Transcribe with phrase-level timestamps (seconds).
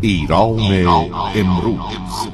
[0.00, 0.60] ایران
[1.34, 2.28] امروز.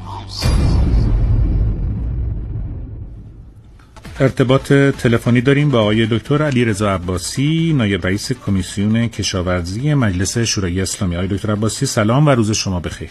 [4.21, 10.81] ارتباط تلفنی داریم با آقای دکتر علی رضا عباسی نایب رئیس کمیسیون کشاورزی مجلس شورای
[10.81, 11.17] اسلامی.
[11.17, 13.11] آقای دکتر عباسی سلام و روز شما بخیر.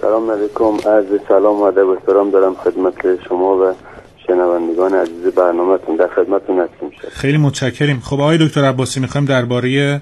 [0.00, 2.94] سلام علیکم عرض سلام و ادب احترام دارم خدمت
[3.28, 3.74] شما و
[4.26, 5.96] شنوندگان عزیز برنامهتون.
[5.96, 6.90] در خدمتتون هستیم.
[7.10, 8.00] خیلی متشکریم.
[8.00, 10.00] خب آقای دکتر عباسی می‌خوایم درباره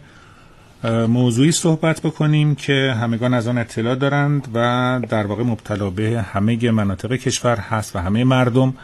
[0.85, 6.71] موضوعی صحبت بکنیم که همگان از آن اطلاع دارند و در واقع مبتلا به همه
[6.71, 8.75] مناطق کشور هست و همه مردم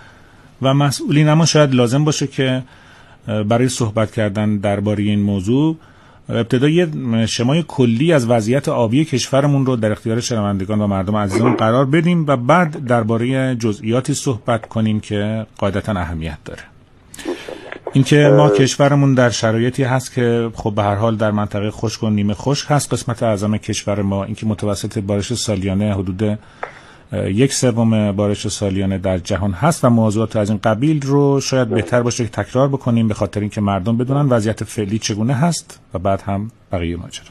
[0.62, 1.28] و مسئولین.
[1.28, 2.62] اما شاید لازم باشه که
[3.26, 5.76] برای صحبت کردن درباره این موضوع
[6.28, 6.88] ابتدا یه
[7.26, 12.24] شمای کلی از وضعیت آبی کشورمون رو در اختیار شنوندگان و مردم عزیزان قرار بدیم
[12.26, 16.62] و بعد درباره جزئیاتی صحبت کنیم که قاعدتا اهمیت داره.
[17.94, 22.10] اینکه ما کشورمون در شرایطی هست که خب به هر حال در منطقه خشک و
[22.10, 22.92] نیمه خشک هست.
[22.92, 26.38] قسمت اعظم کشور ما اینکه متوسط بارش سالیانه حدود
[27.12, 32.02] یک سوم بارش سالیانه در جهان هست و موضوعات از این قبیل رو شاید بهتر
[32.02, 36.20] باشه که تکرار بکنیم به خاطر اینکه مردم بدونن وضعیت فعلی چگونه هست و بعد
[36.20, 37.26] هم بقیه ماجرا.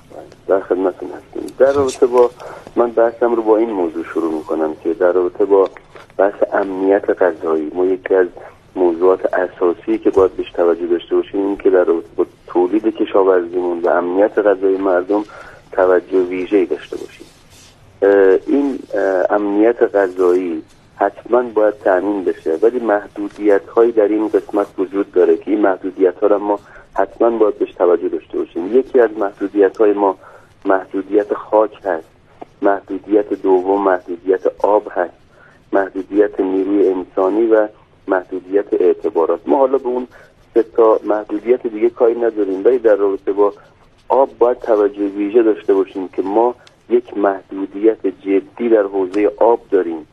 [0.47, 1.55] در خدمتتون هستیم.
[1.59, 2.29] در رابطه با
[2.75, 5.69] من بحثم رو با این موضوع شروع می‌کنم که در رابطه با
[6.17, 8.27] بحث امنیت غذایی ما یکی از
[8.75, 13.89] موضوعات اساسی که باید بهش توجه داشته باشیم این که در با تولید کشاورزیمون و
[13.89, 15.23] امنیت غذایی مردم
[15.71, 17.25] توجه ویژه‌ای داشته باشیم.
[18.47, 18.79] این
[19.29, 20.63] امنیت غذایی
[20.95, 26.19] حتما باید تأمین بشه ولی محدودیت هایی در این قسمت وجود داره که این محدودیت
[26.19, 26.59] ها را ما
[26.93, 28.77] حتما باید بهش توجه داشته باشیم.
[28.77, 30.17] یکی از محدودیت های ما
[30.65, 32.07] محدودیت خاک هست
[32.61, 35.13] محدودیت دوم محدودیت آب هست
[35.73, 37.67] محدودیت نیروی انسانی و
[38.07, 39.39] محدودیت اعتبارات.
[39.47, 40.07] ما حالا به اون
[40.53, 43.53] سه تا محدودیت دیگه کاری نداریم ولی در رابطه با
[44.09, 46.55] آب باید توجه ویژه داشته باشیم که ما
[46.89, 50.07] یک محدودیت جدی در حوزه آب داریم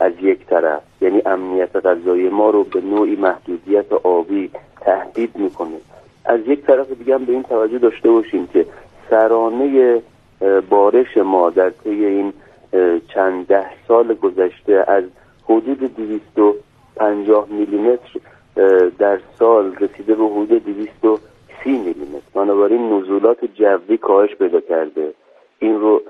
[0.00, 0.82] از یک طرف.
[1.00, 4.50] یعنی امنیت غذایی ما رو به نوعی محدودیت آبی
[4.80, 5.76] تهدید می‌کنه.
[6.24, 8.66] از یک طرف دیگه هم به این توجه داشته باشیم که
[9.10, 10.02] سرانه
[10.70, 12.32] بارش ما در طی این
[13.14, 15.04] چند ده سال گذشته از
[15.44, 15.96] حدود
[16.96, 18.20] 250 میلیمتر
[18.98, 22.20] در سال رسیده به حدود 230 میلیمتر.
[22.34, 25.14] بنابراین نزولات جوی کاهش پیدا کرده.
[25.58, 26.02] این رو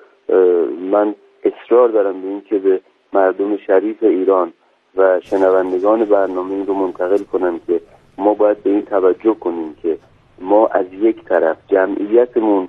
[0.90, 1.14] من
[1.44, 2.80] اصرار دارم به اینکه به
[3.12, 4.52] مردم شریف ایران
[4.96, 7.80] و شنوندگان برنامه این رو منتقل کنم که
[8.18, 9.98] ما باید به این توجه کنیم که
[10.38, 12.68] ما از یک طرف جمعیتمون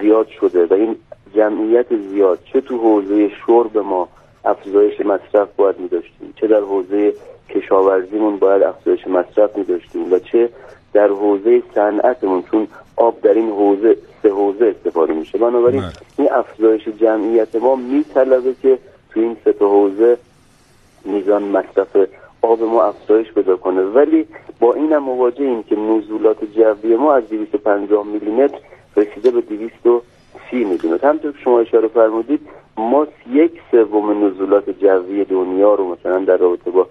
[0.00, 0.96] زیاد شده و این
[1.34, 4.08] جمعیت زیاد چه تو حوزه شرب ما
[4.44, 7.14] افزایش مصرف باید می داشتیم چه در حوزه
[7.48, 10.48] کشاورزیمون باید افزایش مصرف می داشتیم و چه
[10.92, 15.38] در حوزه صنعتمون چون آب در این حوزه سه حوزه استفاده میشه.
[15.38, 15.92] بنابراین بله.
[16.18, 18.78] این افزایش جمعیت ما میطلبه که
[19.10, 20.18] تو این سه حوزه
[21.04, 21.96] میزان مصرف
[22.42, 23.82] آب ما افزایش پیدا کنه.
[23.82, 24.26] ولی
[24.60, 28.58] با این هم مواجهیم که نزولات جوی ما از 250 میلیمتر
[28.96, 31.08] رسیده به 230 میلیمتر.
[31.08, 32.40] همطور که شما اشاره فرمودید
[32.76, 36.86] ما یک سوم نزولات جوی دنیا رو مثلا در رابطه با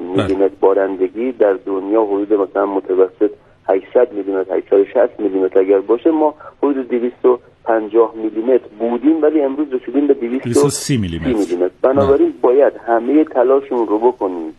[0.00, 0.48] میلیمتر بله.
[0.60, 3.30] بارندگی در دنیا حدود مثلا متوسط
[3.68, 10.14] 800 میلیمتر 860 میلیمتر اگر باشه ما حدود 250 میلیمتر بودیم ولی امروز رسیدیم به
[10.14, 11.70] 230 میلیمتر.
[11.82, 14.54] بنابراین باید همه تلاشمون رو بکنیم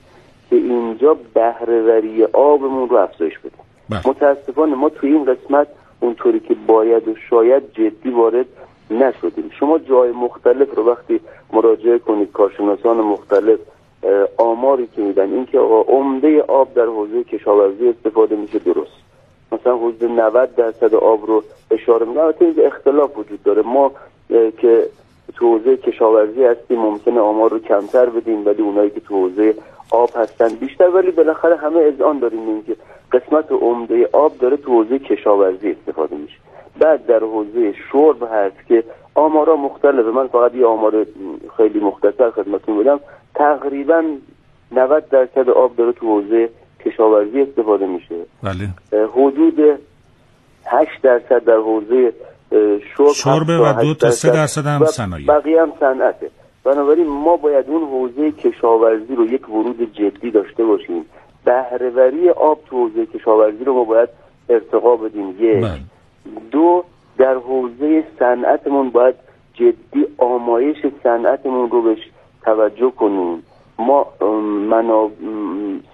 [0.49, 3.59] که اینجا بهرهوری آبمون رو افزایش بدیم.
[3.89, 4.01] بله.
[4.05, 5.67] متاسفانه ما توی این قسمت
[5.99, 8.45] اونطوری که باید و شاید جدی وارد
[8.91, 9.49] نشدیم.
[9.59, 11.19] شما جای مختلف رو وقتی
[11.53, 13.59] مراجعه کنید کارشناسان مختلف
[14.37, 15.33] آماری که میدن.
[15.33, 18.97] اینکه آقا عمده آب در حوزه کشاورزی استفاده میشه درست.
[19.51, 22.23] مثلا حدود 90 درصد آب رو اشاره می‌کنه.
[22.23, 23.61] البته اختلاف وجود داره.
[23.61, 23.91] ما
[24.57, 24.85] که
[25.35, 29.55] تو حوزه کشاورزی هستیم ممکنه آمار رو کمتر بدیم ولی اونایی که تو حوزه
[29.91, 30.89] آب هستن بیشتر.
[30.89, 32.47] ولی بالاخره همه اذعان داریم.
[32.47, 32.75] اینکه
[33.11, 36.37] قسمت عمده آب داره تو حوزه کشاورزی استفاده میشه.
[36.79, 38.83] بعد در حوزه شرب هست که
[39.15, 40.09] آمارا مختلفه.
[40.09, 41.05] من فقط یه آمار
[41.57, 42.99] خیلی مختصر خدمتتون بدم.
[43.35, 44.03] تقریبا
[44.71, 46.49] 90 درصد آب داره تو حوزه
[46.85, 48.15] کشاورزی استفاده میشه.
[48.43, 48.69] بله.
[49.07, 49.79] حدود
[50.65, 52.13] 8 درصد در حوزه
[52.97, 54.65] شرب شربه و دو تا سه درصد.
[54.65, 55.27] هم صنایع.
[55.27, 56.29] بقیه هم صنعته.
[56.63, 61.05] بنابراین ما باید اون حوزه کشاورزی رو یک ورود جدی داشته باشیم.
[61.45, 64.09] بهرهوری آب تو حوزه کشاورزی رو ما باید
[64.49, 65.29] ارتقا بدیم.
[65.29, 65.63] یک.
[65.63, 65.79] بله.
[66.51, 66.83] دو
[67.17, 69.15] در حوزه صنعتمون باید
[69.53, 72.09] جدی آمایش صنعتمون رو بهش
[72.45, 73.43] توجه کنیم.
[73.79, 74.05] ما
[74.69, 75.09] منا...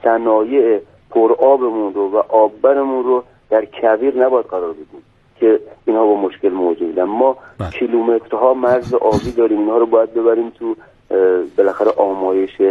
[0.04, 0.80] صنایع
[1.10, 5.04] پرآبمون رو و آببرمون رو در کویر نباید قرار بدیم
[5.40, 7.70] که اینها با مشکل موجودن ما بله.
[7.70, 9.60] کیلومترها مرز آبی داریم.
[9.60, 10.76] اینها رو باید ببریم تو
[11.58, 12.62] بالاخره آمایش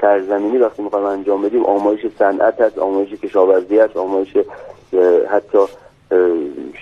[0.00, 0.58] سرزمینی.
[0.58, 4.36] وقتی می‌خوایم انجام بدیم آمایش صنعت هست آمایش کشاورزی هست آمایش
[5.30, 5.58] حتی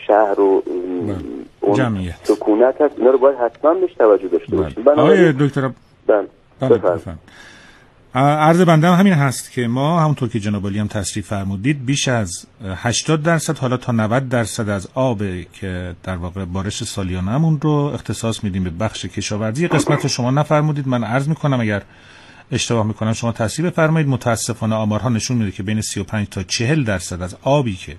[0.06, 0.62] شهر و
[1.60, 2.14] اون جمعیت.
[2.22, 2.98] سکونت هست.
[2.98, 4.84] اینا رو باید حتما بهش توجه داشته باشیم.
[4.84, 5.00] بله.
[5.00, 6.82] آقای بنابراین دکتر بله، بله بفرمایید.
[6.82, 7.20] بفرمایید.
[8.14, 12.46] عرض بنده هم همین هست که ما همونطور که جناب هم تصریح فرمودید بیش از
[12.74, 15.22] 80 درصد حالا تا 90 درصد از آب
[15.52, 20.88] که در واقع بارش سالیانمون رو اختصاص میدیم به بخش کشاورزی قسمت رو شما نفرمودید
[20.88, 21.82] من عرض می‌کنم اگر
[22.52, 27.22] اشتباه می‌کنم شما تصحیح بفرمایید متاسفانه آمارها نشون میده که بین 35 تا 40 درصد
[27.22, 27.96] از آبی که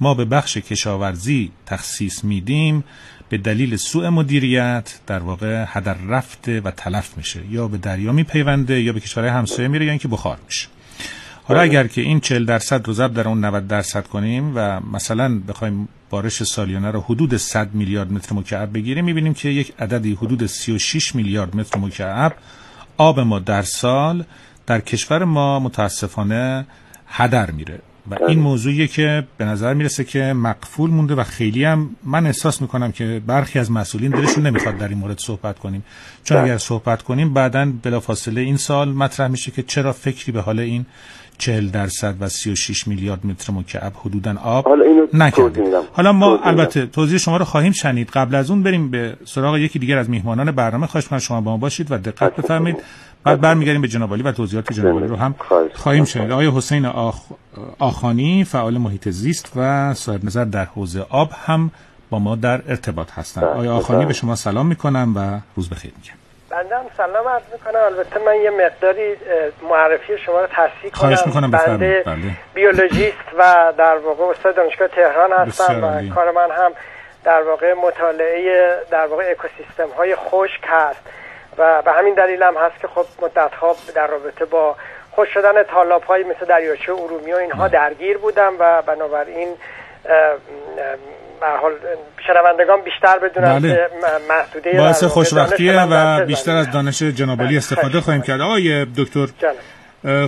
[0.00, 2.84] ما به بخش کشاورزی تخصیص میدیم
[3.30, 7.40] به دلیل سوء مدیریت در واقع هدر رفته و تلف میشه.
[7.50, 10.68] یا به دریا میپیونده یا به کشورهای همسایه میره یا اینکه بخار میشه.
[11.44, 15.40] حالا اگر که این 40 درصد رو ضرب در اون 90 درصد کنیم و مثلا
[15.48, 20.46] بخوایم بارش سالیانه رو حدود 100 میلیارد متر مکعب بگیریم می‌بینیم که یک عددی حدود
[20.46, 22.34] 36 میلیارد متر مکعب
[22.96, 24.24] آب ما در سال
[24.66, 26.66] در کشور ما متاسفانه
[27.06, 27.78] هدر میره.
[28.10, 32.62] و این موضوعیه که به نظر می‌رسه که مقفول مونده و خیلی هم من احساس
[32.62, 35.84] می‌کنم که برخی از مسئولین دلشون نمی‌خواد در این مورد صحبت کنیم.
[36.24, 40.60] چون اگر صحبت کنیم بعدا بلافاصله این سال مطرح میشه که چرا فکری به حال
[40.60, 40.86] این
[41.38, 44.68] 40 درصد و 36 میلیارد متر مکعب حدودا آب
[45.14, 45.64] نکردیم.
[45.92, 46.46] حالا ما توضیح.
[46.46, 48.10] البته توضیح شما رو خواهیم شنید.
[48.10, 50.86] قبل از اون بریم به سراغ یکی دیگر از میهمانان برنامه.
[50.86, 52.76] خواهش کنم شما با ما باشید و دقت بفرمایید.
[53.24, 55.34] بعد برمیگردیم به جناب و توضیحات جناب رو هم
[55.74, 57.16] خواهیم شنید آقای حسین آخ...
[57.78, 61.70] آخانی فعال محیط زیست و صاحب نظر در حوزه آب هم
[62.10, 64.06] با ما در ارتباط هستند بله، آقای آخانی.
[64.06, 66.14] به شما سلام می‌کنم و روز بخیر میگم
[66.50, 69.14] بنده هم سلام عرض می‌کنم البته من یه مقداری
[69.70, 72.02] معرفی شما رو تصحیح کنم می‌کنم، بنده.
[72.06, 72.16] بله.
[72.54, 75.84] بیولوژیست و در واقع استاد دانشگاه تهران هستم.
[75.84, 76.72] و کار من هم
[77.24, 81.00] در واقع مطالعه در واقع اکوسیستم های خشک هست
[81.60, 84.76] و به همین دلیل هم هست که خب مدت ها در رابطه با
[85.10, 89.48] خوش شدن تالاب های مثل دریاچه ارومیه و اینها درگیر بودم و بنابراین
[91.40, 91.72] حال
[92.26, 93.88] شنوندگان بیشتر بدونن بله.
[94.28, 98.40] محدوده باعث خوشبختیه و بیشتر از دانش جناب عالی استفاده خواهیم کرد.
[98.40, 99.26] آقای دکتر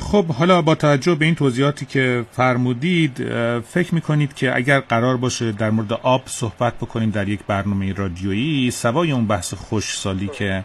[0.00, 3.16] خب حالا با توجه به این توضیحاتی که فرمودید
[3.60, 8.70] فکر می‌کنید که اگر قرار باشه در مورد آب صحبت بکنیم در یک برنامه رادیویی
[8.70, 10.64] سوای اون بحث خوشسالی که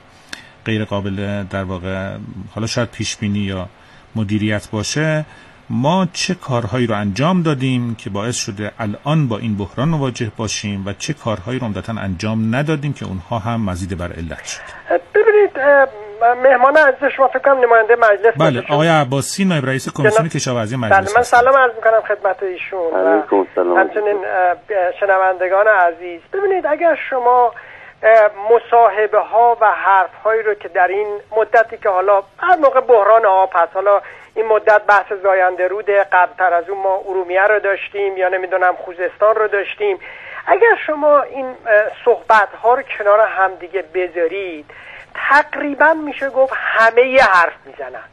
[0.68, 1.96] غیر قابل در واقع
[2.56, 3.66] حالا شاید پیش بینی یا
[4.16, 5.25] مدیریت باشه
[5.69, 10.84] ما چه کارهایی رو انجام دادیم که باعث شده الان با این بحران مواجه باشیم
[10.88, 14.62] و چه کارهایی رو عمدتا انجام ندادیم که اونها هم مزید بر علت شد
[15.16, 15.52] ببینید
[16.44, 18.63] مهمان عزیز شما فکر کنم نماینده مجلس بله.
[18.70, 21.42] آقای عباسی نایب رئیس کمیسیون جناب- کشاورزی بله مجلس من هستند.
[21.42, 23.78] سلام عرض می‌کنم خدمت ایشون.
[23.78, 24.18] همچنین
[25.00, 27.52] شنوندگان عزیز ببینید اگر شما
[28.50, 33.26] مصاحبه ها و حرف هایی رو که در این مدتی که حالا هر موقع بحران
[33.26, 34.02] آب هست حالا
[34.36, 39.36] این مدت بحث زاینده روده قبلتر از اون ما ارومیه رو داشتیم یا نمی‌دونم خوزستان
[39.36, 40.00] رو داشتیم.
[40.48, 41.56] اگر شما این
[42.06, 44.66] صحبت ها رو کنار همدیگه بذارید
[45.16, 48.04] تقریبا میشه گفت همه یه حرف می‌زنن.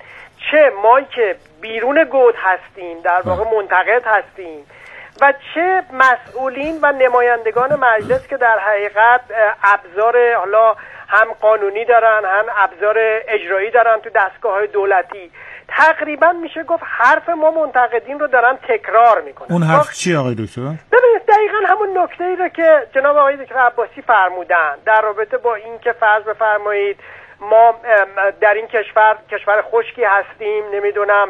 [0.51, 4.67] چه؟ ما که بیرون گود هستیم در واقع منتقد هستیم.
[5.20, 9.20] و چه مسئولین و نمایندگان مجلس که در حقیقت
[9.62, 10.75] ابزار حالا
[11.08, 12.97] هم قانونی دارن هم ابزار
[13.28, 15.30] اجرایی دارن تو دستگاه های دولتی.
[15.68, 19.49] تقریبا میشه گفت حرف ما منتقدین رو دارن تکرار می‌کنن.
[19.50, 23.59] اون حرف چی آقای دکتر؟ ببینید دقیقا همون نکته ای رو که جناب آقای دکتر
[23.59, 26.97] عباسی فرمودن در رابطه با این که فرض بفرمایید
[27.40, 27.75] ما
[28.40, 31.28] در این کشور کشور خشکی هستیم نمی‌دونم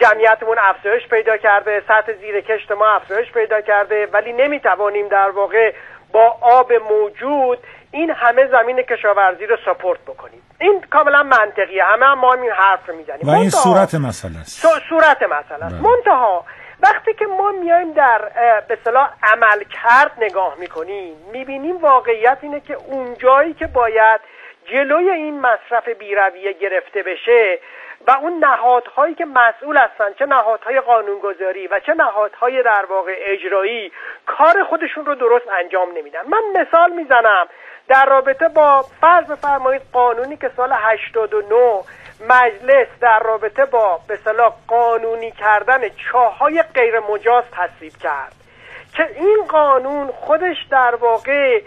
[0.00, 5.72] جمعیتمون افزایش پیدا کرده سطح زیر کشت ما افزایش پیدا کرده ولی نمی‌توانیم در واقع
[6.12, 7.58] با آب موجود
[7.92, 10.42] این همه زمین کشاورزی رو سپورت بکنیم.
[10.60, 11.84] این کاملا منطقیه.
[11.84, 13.20] همه هم ما هم این حرف رو می‌زنیم.
[13.22, 14.66] و این صورت مسئله است.
[14.88, 15.74] صورت مسئله است.
[15.74, 15.82] بله.
[15.82, 16.44] منتها
[16.82, 18.20] وقتی که ما میایم در
[18.68, 24.20] به صلاح عمل کرد نگاه می‌کنیم می‌بینیم واقعیت اینه که اونجایی که باید
[24.72, 27.58] جلوی این مصرف بیرویه گرفته بشه
[28.06, 33.92] و اون نهادهایی که مسئول هستن چه نهادهای قانونگذاری و چه نهادهای در واقع اجرایی
[34.26, 36.20] کار خودشون رو درست انجام نمیدن.
[36.26, 37.46] من مثال می‌زنم
[37.88, 41.82] در رابطه با فرض بفرمایید قانونی که سال 89
[42.28, 48.32] مجلس در رابطه با به صلاح قانونی کردن چاهای غیر مجاز تصویب کرد.
[48.94, 51.60] که این قانون خودش در واقع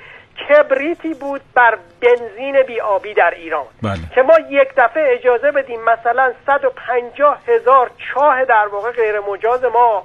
[0.49, 3.65] کبریتی بود بر بنزین بیابی در ایران.
[3.83, 3.99] بله.
[4.15, 10.03] که ما یک دفعه اجازه بدیم مثلا 150 هزار چاه در واقع غیر مجاز ما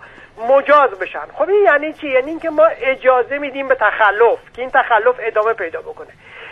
[0.49, 1.27] مجاز بشن.
[1.35, 5.53] خب این یعنی چی؟ یعنی اینکه ما اجازه میدیم به تخلف که این تخلف ادامه
[5.53, 6.09] پیدا بکنه.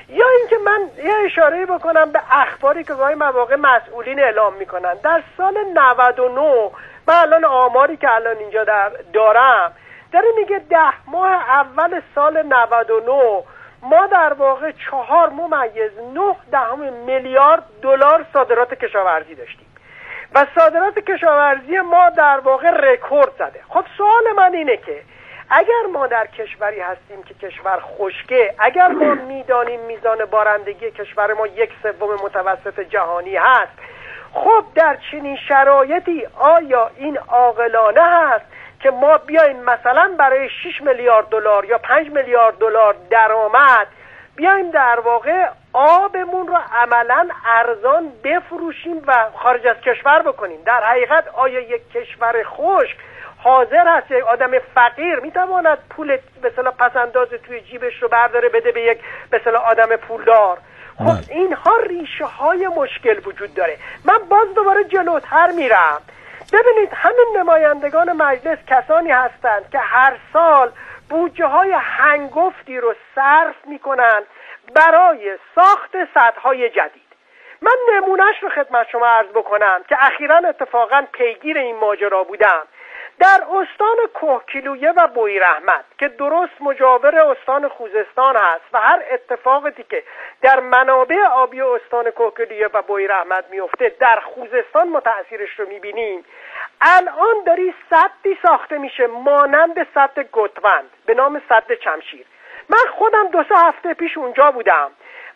[0.08, 4.94] یا اینکه من یه اشاره بکنم به اخباری که گاهی مواقع مسئولین اعلام می‌کنن.
[5.02, 6.70] در سال 99
[7.08, 9.72] من الان آماری که الان اینجا در دارم
[10.12, 13.42] داره میگه ده ماه اول سال 99
[13.90, 19.66] ما در واقع چهار ممیز نه دهم میلیارد دلار صادرات کشاورزی داشتیم.
[20.34, 23.60] و صادرات کشاورزی ما در واقع رکورد زده.
[23.68, 25.02] خب سوال من اینه که
[25.50, 31.46] اگر ما در کشوری هستیم که کشور خشکه اگر ما می‌دانیم میزان بارندگی کشور ما
[31.46, 33.72] یک سوم متوسط جهانی هست
[34.32, 38.44] خب در چنین شرایطی آیا این عاقلانه هست؟
[38.84, 43.86] که ما بیایم مثلا برای 6 میلیارد دلار یا 5 میلیارد دلار درآمد
[44.36, 50.58] بیایم در واقع آبمون رو عملا ارزان بفروشیم و خارج از کشور بکنیم.
[50.66, 52.96] در حقیقت آیا یک کشور خشک
[53.38, 58.82] حاضر هست یک آدم فقیر می‌تواند پول به پسنداز توی جیبش رو برداره بده به
[58.82, 58.98] یک
[59.30, 60.58] به آدم پولدار؟
[60.98, 61.20] خب بله.
[61.30, 63.76] اینها ریشه های مشکل وجود داره.
[64.04, 66.00] من باز دوباره جلوتر میرم.
[66.52, 70.72] ببینید همین نمایندگان مجلس کسانی هستند که هر سال
[71.10, 74.22] بودجه های هنگفتی رو صرف می‌کنن
[74.74, 75.96] برای ساخت
[76.38, 77.04] های جدید.
[77.62, 82.62] من نمونهش رو خدمت شما عرض بکنم که اخیرا اتفاقا پیگیر این ماجرا بودم.
[83.18, 89.85] در استان کوهکیلویه و بوی رحمت که درست مجاور استان خوزستان هست و هر اتفاقی
[89.90, 90.02] که
[90.42, 96.25] در منابع آبی استان کوهکیلویه و بوی رحمت میفته در خوزستان ما تاثیرش رو می‌بینیم.
[96.80, 102.26] الان داری صدی ساخته میشه مانند صد گتوند به نام صد چمشیر.
[102.68, 104.90] من خودم دو سه هفته پیش اونجا بودم.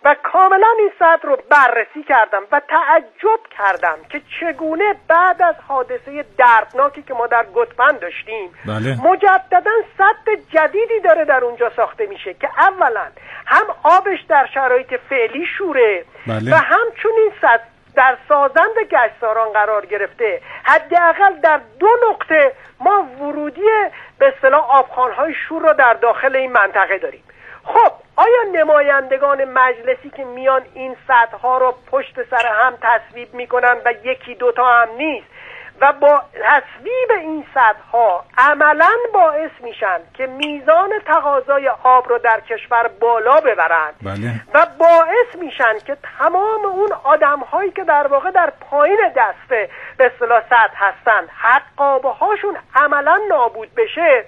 [0.04, 6.24] و کاملا این صد رو بررسی کردم و تعجب کردم که چگونه بعد از حادثه
[6.38, 9.10] دردناکی که ما در گتبند داشتیم بله.
[9.10, 13.06] مجددا صد جدیدی داره در اونجا ساخته میشه که اولا
[13.46, 16.52] هم آبش در شرایط فعلی شوره بله.
[16.52, 17.60] و همچنین صد
[17.94, 23.60] در سازند گشتاران قرار گرفته حداقل در دو نقطه ما ورودی
[24.18, 27.24] به اصطلاح آبخانهای شور رو در داخل این منطقه داریم
[27.68, 30.96] خب آیا نمایندگان مجلسی که میان این
[31.42, 35.26] ها رو پشت سر هم تصویب می‌کنن و یکی دوتا هم نیست
[35.80, 37.44] و با تصویب این
[37.92, 44.32] ها عملا باعث میشن که میزان تقاضای آب رو در کشور بالا ببرند بله.
[44.54, 50.06] و باعث میشن که تمام اون آدم هایی که در واقع در پایین دسته به
[50.14, 54.24] اصطلاح سطح هستند حقابه هاشون عملا نابود بشه.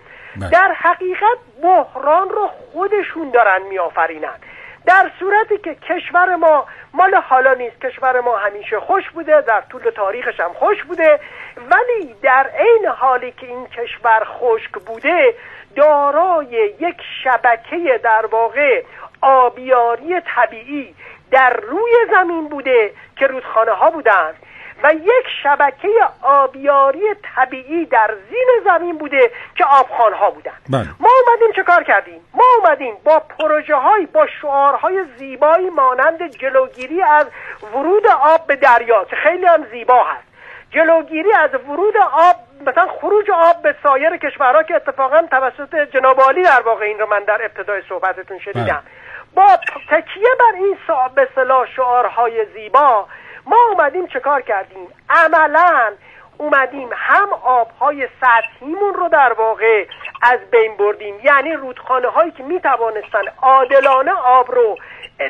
[0.53, 4.39] در حقیقت بحران رو خودشون دارن میآفرینن.
[4.87, 7.81] در صورتی که کشور ما مال حالا نیست.
[7.81, 9.41] کشور ما همیشه خوش بوده.
[9.41, 11.21] در طول تاریخش هم خوش بوده.
[11.57, 15.35] ولی در عین حالی که این کشور خشک بوده
[15.77, 18.83] دارای یک شبکه در واقع
[19.21, 20.95] آبیاری طبیعی
[21.31, 24.35] در روی زمین بوده که رودخانه ها بودند
[24.83, 25.89] و یک شبکه
[26.23, 27.01] آبیاری
[27.37, 30.89] طبیعی در زین زمین بوده که ها بودن بله.
[31.01, 37.03] ما اومدیم چه کار کردیم ما اومدیم با پروژه های با شعارهای زیبایی مانند جلوگیری
[37.03, 37.27] از
[37.75, 40.31] ورود آب به دریا که خیلی هم زیبا هست
[40.71, 46.43] جلوگیری از ورود آب مثلا خروج آب به سایر کشورها که اتفاقا توسط جناب عالی
[46.43, 48.81] در واقع این رو من در ابتدای صحبتتون شنیدم بله.
[49.35, 49.57] با
[49.91, 50.77] تکیه بر این
[51.15, 51.29] به
[51.77, 53.07] شعارهای زیبا
[53.51, 55.93] ما اومدیم چه کار کردیم؟ عملا
[56.39, 59.87] اومدیم هم آبهای سطحیمون رو در واقع
[60.23, 61.15] از بین بردیم.
[61.25, 64.79] یعنی رودخانه هایی که می توانستن عادلانه آب رو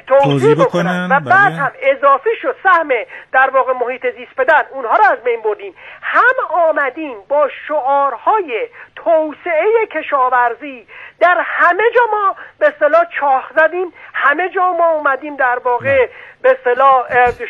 [0.06, 1.54] توضیح بکنن و بعد بله.
[1.54, 2.88] هم اضافه شد سهم
[3.32, 5.74] در واقع محیط زیست بدن اونها رو از بین بردیم.
[6.02, 10.86] هم آمدیم با شعارهای توسعه کشاورزی
[11.20, 16.08] در همه جا ما به اصطلاح چاخ زدیم همه جا ما اومدیم در واقع
[16.42, 17.06] به اصطلاح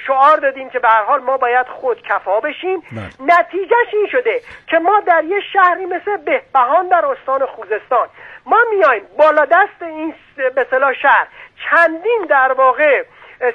[0.07, 2.83] شعار دادیم که به هر حال ما باید خود کفا بشیم.
[3.21, 8.09] نتیجهش این شده که ما در یه شهری مثل بهبهان در استان خوزستان
[8.47, 11.27] ما میایم بالا دست این به اصطلاح شهر
[11.71, 13.05] چندین در واقع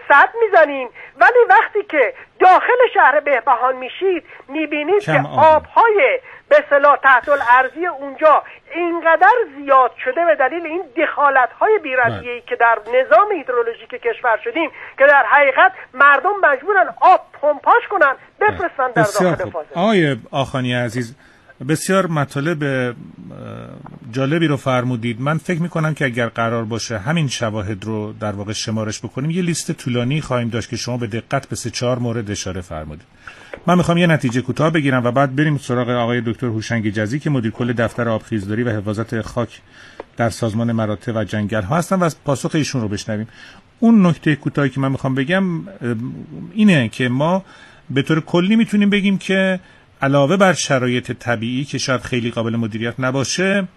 [0.09, 0.89] صد می‌زنیم.
[1.17, 8.43] ولی وقتی که داخل شهر بهبهان میشید می‌بینید که آبهای به صلاح تحت الارضی اونجا
[8.75, 14.69] اینقدر زیاد شده به دلیل این دخالت های بیرادیهی که در نظام هیدرولوژیک کشور شدیم
[14.97, 21.15] که در حقیقت مردم مجبورن آب پمپاژ کنن بفرستن در داخل فاضل آقای آخانی عزیز
[21.69, 22.63] بسیار مطالب
[24.11, 25.21] جالبی رو فرمودید.
[25.21, 29.41] من فکر می‌کنم که اگر قرار باشه همین شواهد رو در واقع شمارش بکنیم یه
[29.41, 33.05] لیست طولانی خواهیم داشت که شما به دقت به سه چهار مورد اشاره فرمودید.
[33.67, 37.29] من می‌خوام یه نتیجه کوتاه بگیرم و بعد بریم سراغ آقای دکتر هوشنگ جزی که
[37.29, 39.61] مدیر کل دفتر آبخیزداری و حفاظت خاک
[40.17, 43.27] در سازمان مراتع و جنگل ها هستن و از پاسخ ایشون رو بشنویم.
[43.79, 45.43] اون نکته کوتاهی که من می‌خوام بگم
[46.53, 47.43] اینه که ما
[47.89, 49.59] به طور کلی می‌تونیم بگیم که
[50.01, 53.67] علاوه بر شرایط طبیعی که شاید خیلی قابل مدیریت نباشه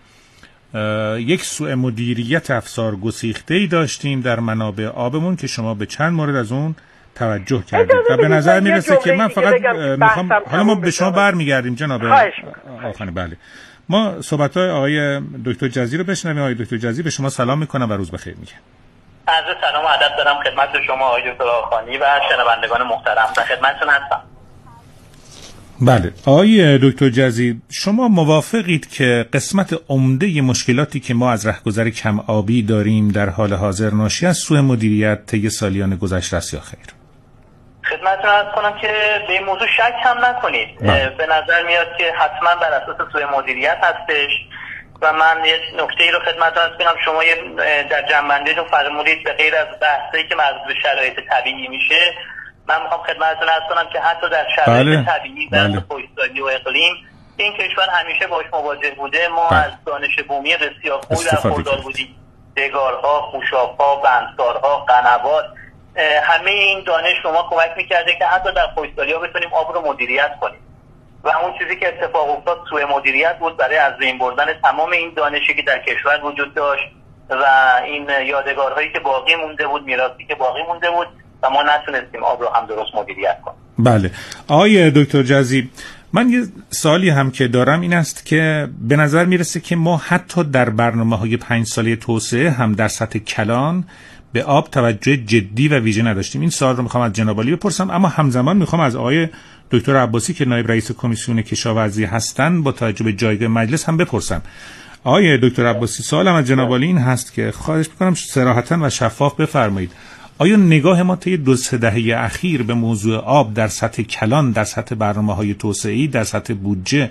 [1.18, 6.36] یک سوء مدیریت افسار گسیخته ای داشتیم در منابع آبمون که شما به چند مورد
[6.36, 6.74] از اون
[7.14, 7.96] توجه کردید.
[8.10, 9.54] و به نظر می‌رسه که من فقط
[9.98, 12.04] می‌خوام حالا ما به شما برمیگردیم جناب
[12.84, 13.36] آخانی بله.
[13.88, 16.38] ما صحبت های آقای دکتر جزی رو بشنویم.
[16.38, 18.52] آقای دکتر جزی به شما سلام می‌کنم و روز بخیر میگم
[19.28, 23.28] عرض سلام و ادب دارم خدمت شما آقای دکتر آخانی و شنوندگان محترم.
[23.36, 24.22] و خدمتتون هستم.
[25.80, 26.12] بله.
[26.26, 32.62] آقای دکتر جزید شما موافقید که قسمت عمده مشکلاتی که ما از رهگذر کم آبی
[32.62, 36.86] داریم در حال حاضر ناشی از سوء مدیریت طی سالیان گذشته است یا خیر؟
[37.90, 38.88] خدمتتون ارز کنم که
[39.26, 40.68] به این موضوع شک هم نکنید.
[40.80, 41.10] بله.
[41.18, 44.30] به نظر میاد که حتما بر اساس سوء مدیریت هستش
[45.02, 46.94] و من یه نکته ای رو خدمتتون ارز کنم.
[47.04, 47.22] شما
[47.90, 52.14] در جنبندیتون فرمودید به غیر از بحثی که مربوط به شرایط طبیعی میشه
[52.68, 55.18] من می‌خوام خدمتتون ارز کنم که حتی در شرایط بله.
[55.18, 55.82] طبیعی در بله.
[56.42, 56.94] و اقلیم
[57.36, 59.58] این کشور همیشه باش مواجه بوده ما بله.
[59.58, 62.14] از دانش بومی بسیار خوبی در خوردار بودیم
[62.56, 65.44] دگارها، خوشابها، بندسارها، قنوات
[66.22, 70.30] همه این دانش شما کمک می‌کرده که حتی در خوشسالی ها بتونیم آب رو مدیریت
[70.40, 70.60] کنیم
[71.24, 75.12] و اون چیزی که اتفاق افتاد سوء مدیریت بود برای از بین بردن تمام این
[75.16, 76.84] دانشی که در کشور وجود داشت
[77.30, 77.44] و
[77.84, 81.08] این یادگارهایی که باقی مونده بود میراثی که باقی مونده بود
[81.42, 83.58] و ما نتونستیم آب رو هم درست مدیریت کنیم.
[83.78, 84.10] بله.
[84.48, 85.70] آقای دکتر جزی
[86.12, 90.44] من یه سالی هم که دارم این است که به نظر می‌رسه که ما حتی
[90.44, 93.84] در برنامه های پنج ساله توسعه هم در سطح کلان
[94.32, 96.40] به آب توجه جدی و ویژه نداشتیم.
[96.40, 99.28] این سال رو می‌خوام از جناب بپرسم اما همزمان می‌خوام از آقای
[99.70, 104.42] دکتر عباسی که نایب رئیس کمیسیون کشاورزی هستند با توجه به جایگاه مجلس هم بپرسم.
[105.04, 109.92] آقای دکتر عباسی سوالم از جناب این هست که خواهش می‌کنم صراحتا و شفاف بفرمایید.
[110.40, 114.64] آیا نگاه ما طی دو سه دهه اخیر به موضوع آب در سطح کلان در
[114.64, 117.10] سطح برنامه های توسعی در سطح بودجه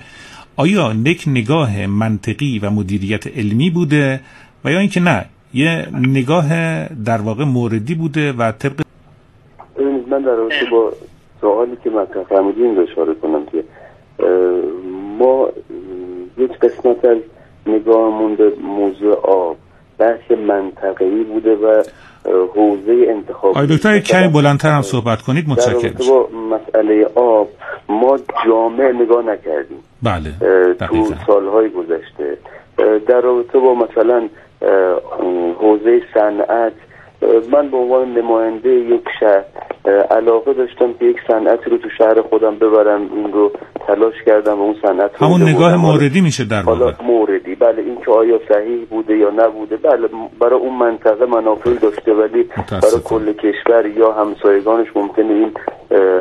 [0.58, 4.20] آیا یک نگاه منطقی و مدیریت علمی بوده؟
[4.66, 6.48] و یا اینکه نه یه نگاه
[6.88, 8.82] در واقع موردی بوده و طبق
[10.10, 10.92] من در رابطه با
[11.42, 13.64] سوالی که مطرح فرمودین رو اشاره کنم که
[15.20, 15.50] ما
[16.38, 17.18] یک قسمت از
[17.66, 19.58] نگاهمون به موضوع آب
[19.98, 21.84] بحث منطقه‌ای بوده و
[22.56, 25.94] حوزه انتخاب آی دکتر کمی بلندتر هم صحبت کنید متشکرم.
[26.10, 27.50] با مسئله آب
[27.90, 29.78] ما جامع نگاه نکردیم.
[30.04, 30.32] بله
[30.80, 32.38] تو سالهای گذشته.
[33.08, 34.30] در رابطه با مثلا
[35.62, 36.74] حوزه صنعت
[37.52, 39.44] من به عنوان نماینده یک شهر
[40.12, 43.52] علاقه داشتم که یک صنعتی رو تو شهر خودم ببرم این رو
[43.88, 46.92] تلاش کردم و اون صنعت همون نگاه موردی میشه در واقع.
[47.04, 47.56] موردی.
[47.56, 49.78] بله این که آیا صحیح بوده یا نبوده.
[49.78, 55.52] بله برای اون منطقه منافعی داشته ولی برای کل کشور یا همسایگانش ممکنه این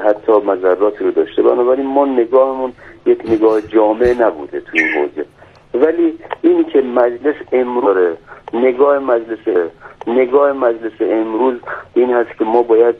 [0.04, 1.42] حتی مذراتی رو داشته.
[1.42, 2.72] بنابراین ما نگاهمون
[3.06, 5.26] یک نگاه جامع نبوده تو این حوزه.
[5.74, 8.16] ولی این که مجلس امروز
[8.54, 9.68] نگاه مجلس
[10.07, 11.55] نگاه مجلس امروز
[11.95, 12.95] این هست که ما باید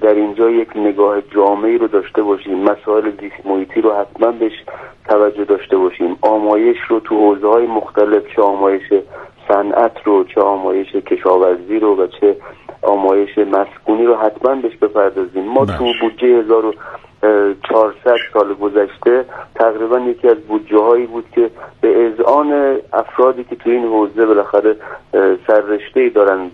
[0.00, 4.52] در اینجا یک نگاه جامعی رو داشته باشیم مسائل زیست محیطی رو حتما بهش
[5.08, 8.82] توجه داشته باشیم آمایش رو تو حوزه های مختلف چه آمایش
[9.48, 12.36] صنعت رو چه آمایش کشاورزی رو و چه
[12.82, 15.92] آمایش مسکونی رو حتما بهش بپردازیم ما تو بله.
[16.00, 16.42] بودجه
[17.22, 23.70] 1400 سال گذشته تقریبا یکی از بودجه هایی بود که به اذعان افرادی که تو
[23.70, 24.76] این حوزه بالاخره
[25.46, 26.50] سررشته ای دارن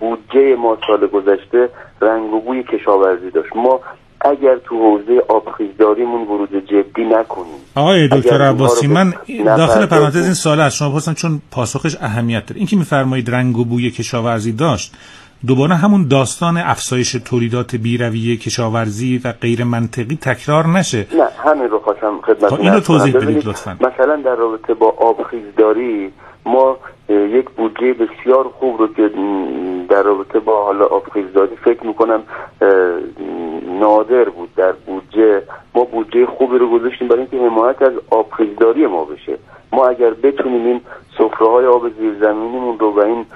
[0.00, 1.68] بودجه ما سال گذشته
[2.00, 3.56] رنگ و بوی کشاورزی داشت.
[3.56, 3.80] ما
[4.24, 10.60] اگر تو حوزه آبخیزداریمون ورود جدی نکنیم آقای دکتر عباسی من داخل پرانتز این سال
[10.60, 12.58] از شما پرسم چون پاسخش اهمیت داره.
[12.58, 14.92] اینکه میفرمایید رنگ و بوی کشاورزی داشت
[15.46, 21.06] دوباره همون داستان افزایش تولیدات بیرویه کشاورزی و غیر منطقی تکرار نشه.
[21.18, 23.76] نه همین رو خواستم خدمت اینو توضیح بدید لطفا.
[23.80, 26.12] مثلا در رابطه با آبخیزداری
[26.46, 26.76] ما
[27.08, 29.10] یک بودجه بسیار خوب رو که
[29.88, 32.22] در رابطه با حالا آبخیزداری فکر می‌کنم
[33.80, 35.42] نادر بود در بودجه.
[35.74, 39.38] ما بودجه خوبی رو گذاشتیم برای اینکه حمایت از آبخیزداری ما بشه.
[39.72, 40.80] ما اگر بتونیم این
[41.18, 43.26] سفره های آب زیرزمینیمون رو و این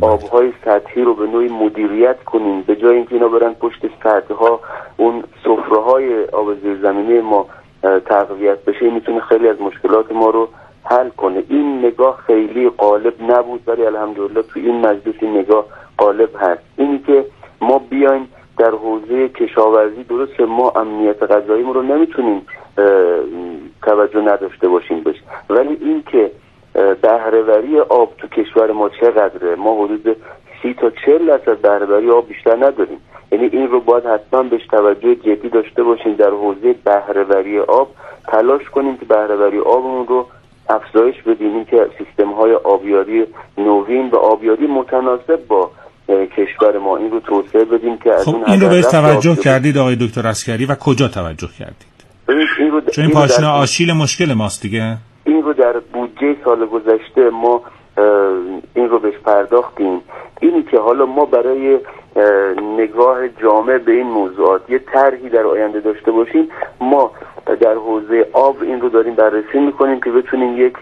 [0.00, 4.60] آبهای سطحی رو به نوعی مدیریت کنیم به جای اینکه اینا برن پشت سطح ها
[4.96, 7.46] اون سفره های آب زیرزمینی ما
[8.06, 10.48] تقویت بشه می‌تونه خیلی از مشکلات ما رو
[10.84, 11.42] حل کنه.
[11.48, 15.64] این نگاه خیلی غالب نبود ولی الحمدلله تو این مجلس این نگاه
[15.98, 16.62] غالب هست.
[16.76, 17.24] اینی که
[17.60, 18.28] ما بیایم
[18.58, 22.46] در حوزه کشاورزی درست ما امنیت غذایی رو نمی‌تونیم
[23.82, 25.16] توجه نداشته باشیم بش
[25.50, 26.30] ولی این که
[27.02, 30.16] بهرهوری آب تو کشور ما چقدره؟ ما حدود
[30.62, 32.98] سی تا چل درصد بهرهوری آب بیشتر نداریم.
[33.32, 37.90] یعنی این رو باید حتما بهش توجه جدی داشته باشیم در حوزه بهرهوری آب
[38.28, 40.26] تلاش کنیم که بهرهوری آبمون رو
[40.68, 41.64] افزایش بدیم.
[41.64, 43.26] که سیستم های آبیاری
[43.58, 45.70] نوین و آبیاری متناسب با
[46.08, 46.96] کشور ما.
[46.96, 50.26] این رو توسعه بدیم که از خب اون این رو بهش توجه کردید آقای دکتر
[50.26, 51.87] اسکری و کجا توجه کردید؟ ببینید
[52.58, 54.96] این رو چون این پاشنه آشیل مشکل ماست دیگه.
[55.24, 57.62] این رو در بودجه سال گذشته ما
[58.74, 60.00] این رو بهش پرداختیم.
[60.40, 62.22] اینی که حالا ما برای اه،
[62.78, 66.48] نگاه جامع به این موضوعات یه طرحی در آینده داشته باشیم
[66.80, 67.10] ما
[67.60, 70.72] در حوزه آب این رو داریم بررسی می‌کنیم که بتونیم یک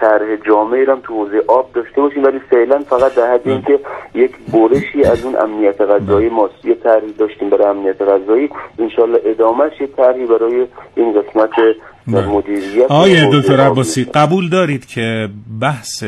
[0.00, 3.80] طرح جامعی رو هم تو حوزه آب داشته باشیم ولی فعلا فقط در حد اینکه
[4.14, 9.80] یک برشی از اون امنیت غذایی ماست یه طرحی داشتیم برای امنیت غذایی انشالله ادامهش
[9.80, 11.50] یه طرحی برای این قسمت
[12.06, 12.26] بله.
[12.26, 13.60] مدیریت حوزه دکتر.
[13.60, 15.28] عباسی قبول دارید که
[15.60, 16.04] بحث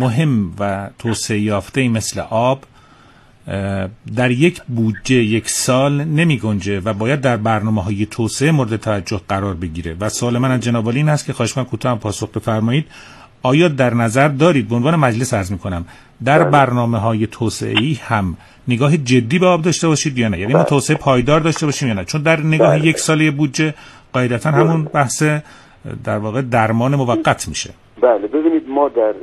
[0.00, 2.58] مهم و توسعه یافته مثل آب
[4.16, 9.20] در یک بودجه یک سال نمی گنجه و باید در برنامه های توسعه مورد توجه
[9.28, 9.96] قرار بگیره.
[10.00, 12.86] و سوال من از جناب این هست که خواهش من کوتاه پاسخ بفرمایید.
[13.42, 15.84] آیا در نظر دارید به عنوان مجلس عرض می کنم
[16.24, 18.36] در برنامه های توسعه ای هم
[18.68, 21.94] نگاه جدی به آب داشته باشید یا نه؟ یعنی ما توسعه پایدار داشته باشیم یا
[21.94, 22.86] نه؟ چون در نگاه بله.
[22.86, 23.74] یک ساله بودجه
[24.12, 25.22] قاعدتا همون بحث
[26.04, 27.70] در واقع درمان موقت میشه.
[28.00, 29.14] بله ببینید ما در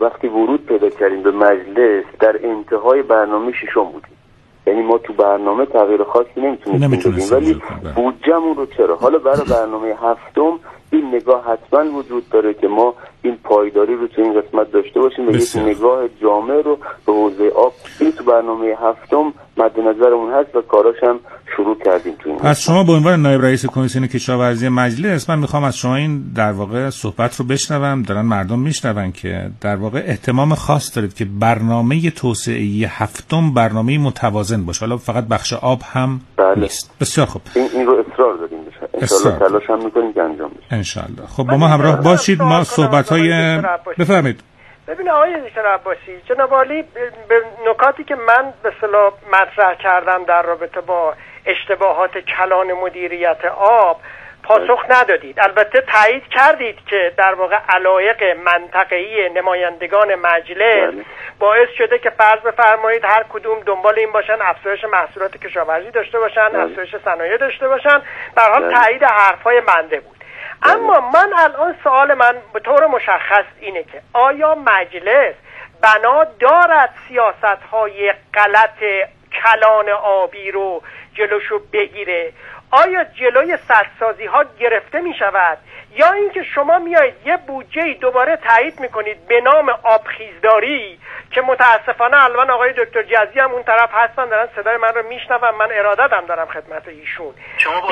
[0.00, 4.18] وقتی ورود پیدا کردیم به مجلس در انتهای برنامه ششم بودیم.
[4.66, 7.94] یعنی ما تو برنامه تغییر خاصی نمی‌تونستیم بدیم ولی بله.
[7.94, 13.36] بودجهمون رو چرا؟ حالا برای برنامه هفتم این نگاه حتما وجود داره که ما این
[13.44, 15.56] پایداری رو تو این قسمت داشته باشیم و یک.
[15.56, 20.96] نگاه جامع رو به حوزه آب این تو برنامه هفتم مد نظرمون هست و کاراش
[21.02, 21.20] هم
[21.56, 25.64] شروع کردیم تو این پس شما به عنوان نایب رئیس کمیسیون کشاورزی مجلس من می‌خوام
[25.64, 30.54] از شما این در واقع صحبت رو بشنوم دارن مردم میشنون که در واقع احتمام
[30.54, 36.60] خاص دارید که برنامه توسعه هفتم برنامه متوازن باشه حالا فقط بخش آب هم بله.
[36.60, 38.57] نیست بسیار خوب این, این رو اصرار داریم.
[39.00, 40.66] انشالله تلاش هم می‌کنیم که انجام بشه.
[40.70, 42.42] انشالله خب با ما همراه باشید.
[42.42, 43.58] ما صحبت های.
[43.98, 44.40] بفرمایید.
[44.88, 46.82] ببین آقای دکتر عباسی جناب عالی
[47.28, 47.34] به
[47.70, 51.14] نکاتی که من به صلاح مطرح کردم در رابطه با
[51.46, 54.00] اشتباهات کلان مدیریت آب
[54.48, 61.04] پاسخ ندادید البته تایید کردید که در واقع علایق منطقه‌ای نمایندگان مجلس بله.
[61.38, 66.48] باعث شده که فرض بفرمایید هر کدوم دنبال این باشن افزایش محصولات کشاورزی داشته باشن
[66.48, 66.62] بله.
[66.62, 68.02] افزایش صنایع داشته باشن
[68.36, 68.80] به حال بله.
[68.80, 70.16] تایید حرفای بنده بود
[70.62, 75.34] اما من الان سوال من به طور مشخص اینه که آیا مجلس
[75.82, 79.08] بنا دارد سیاست های غلط
[79.42, 80.82] کلان آبی رو
[81.14, 82.32] جلوشو بگیره
[82.70, 85.58] آیا جلوی سدسازی ها گرفته می شود
[85.96, 90.98] یا اینکه شما میایید یه بودجه دوباره تایید می‌کنید به نام آبخیزداری
[91.30, 95.54] که متاسفانه الان آقای دکتر جزی هم اون طرف هستن دارن صدای من رو میشنون.
[95.58, 97.34] من ارادتم دارم خدمت ایشون.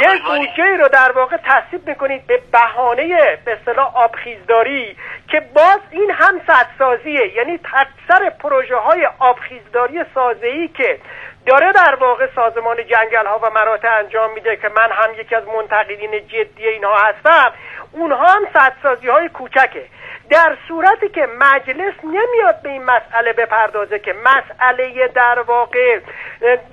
[0.03, 0.09] یه.
[0.27, 4.97] بودجه رو در واقع تصویب می‌کنید به بهانه به اصطلاح آبخیزداری
[5.29, 10.99] که باز این هم سدسازیه یعنی اکثر پروژه های آبخیزداری سازه‌ای که
[11.47, 15.45] داره در واقع سازمان جنگل ها و مراتع انجام میده که من هم یکی از
[15.47, 17.53] منتقدین جدی اینها هستم.
[17.93, 19.87] اونها هم سدسازی های کوچکه.
[20.31, 26.01] در صورتی که مجلس نمیاد به این مسئله بپردازه که مسئله در واقع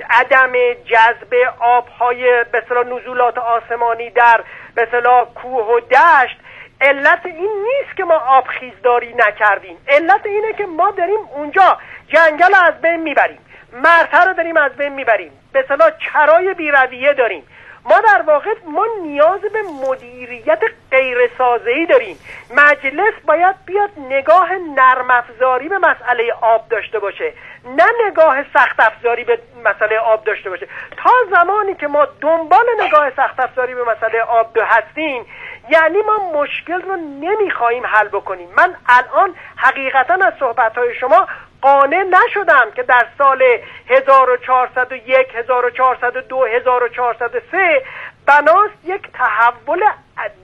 [0.09, 4.43] عدم جذب آبهای به اصطلاح نزولات آسمانی در
[4.77, 6.38] اصطلاح کوه و دشت.
[6.81, 9.77] علت این نیست که ما آبخیزداری نکردیم.
[9.88, 13.39] علت اینه که ما داریم اونجا جنگل از بین می‌بریم.
[13.73, 15.31] مرتع رو داریم از بین می‌بریم.
[15.53, 17.43] به اصطلاح چرای بیرویه داریم.
[17.86, 21.17] ما در واقع ما نیاز به مدیریت غیر
[21.65, 22.19] ای داریم.
[22.57, 27.33] مجلس باید بیاد نگاه نرم افزاری به مسئله آب داشته باشه.
[27.65, 30.67] نه نگاه سخت افزاری به مسئله آب داشته باشه.
[30.97, 35.25] تا زمانی که ما دنبال نگاه سخت افزاری به مسئله آب هستیم
[35.69, 38.47] یعنی ما مشکل رو نمی‌خواهیم حل بکنیم.
[38.57, 41.27] من الان حقیقتا از صحبت شما
[41.63, 43.43] قانع نشدم که در سال
[43.88, 47.84] 1401 1402 1403
[48.26, 49.84] بناست یک تحول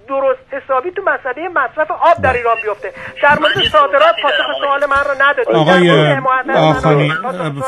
[0.07, 2.93] درست حسابی تو مسئله مصرف آب در ایران بیفته.
[3.23, 5.89] در مورد صادرات پاسخ سوال من رو ندادید آقای
[6.55, 7.13] آخانی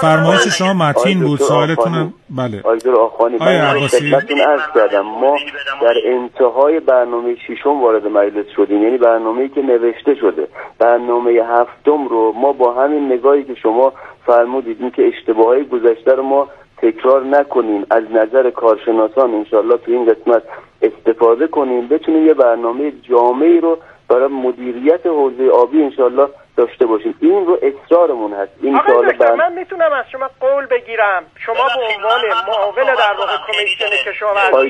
[0.01, 2.13] فرمایش شما متین بود سوالتون.
[2.29, 2.59] بله.
[2.59, 4.15] آقای آخانی آقای من عباسی.
[4.15, 5.37] عرض کردم ما
[5.81, 8.83] در انتهای برنامه ششم وارد مجلس شدیم.
[8.83, 10.47] یعنی برنامه‌ای که نوشته شده.
[10.79, 13.93] برنامه هفتم رو ما با همین نگاهی که شما
[14.25, 16.47] فرمودید این که اشتباههای گذشته رو ما
[16.81, 20.43] تکرار نکنیم از نظر کارشناسان انشالله تو این قسمت
[20.81, 23.77] استفاده کنیم بتونیم یه برنامه جامعی رو
[24.09, 27.15] برای مدیریت حوزه آبی انشالله داشته باشیم.
[27.19, 28.51] این رو اصرارمون هست.
[28.61, 31.23] این دکتر بر- من می‌تونم از شما قول بگیرم.
[31.45, 34.69] شما به عنوان معاون در واقع کمیسیون کشاورزی.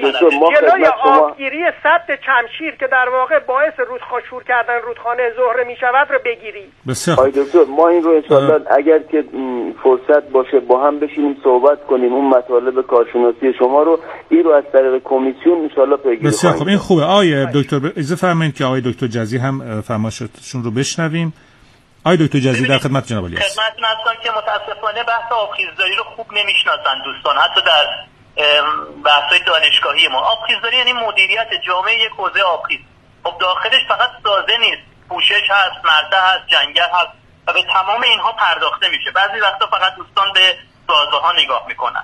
[0.61, 6.19] جلوی آبگیری سد چمشیر که در واقع باعث رودخانه شور کردن رودخانه زهره می‌شود رو
[6.25, 7.27] بگیری بسیار خوب.
[7.27, 9.23] آقای دکتر ما این رو انشالله اگر که
[9.83, 14.63] فرصت باشه با هم بشینیم صحبت کنیم اون مطالب کارشناسی شما رو این رو از
[14.73, 16.67] طریق کمیسیون انشالله پیگیری بسیار خوب.
[16.67, 17.03] این خوبه.
[17.03, 21.33] آقای دکتر اجازه فرمایید که آقای دکتر جزی هم فرمایشاتشون رو بشنویم.
[22.05, 26.33] آقای دکتر جزی در خدمت جناب علی خدمتتون هستم که متاسفانه بحث آبخیزداری رو خوب
[26.33, 27.85] نمی‌شناسن دوستان حتی در
[29.05, 30.19] بحث دانشگاهی ما.
[30.19, 32.79] آبخیزداری یعنی مدیریت جامعه یک حوزه آبخیز.
[33.23, 34.81] خب داخلش فقط سازه نیست.
[35.09, 37.11] پوشش هست مرده هست جنگل هست
[37.47, 39.11] و به تمام اینها پرداخته میشه.
[39.11, 42.03] بعضی وقتا فقط دوستان به سازه ها نگاه می‌کنن.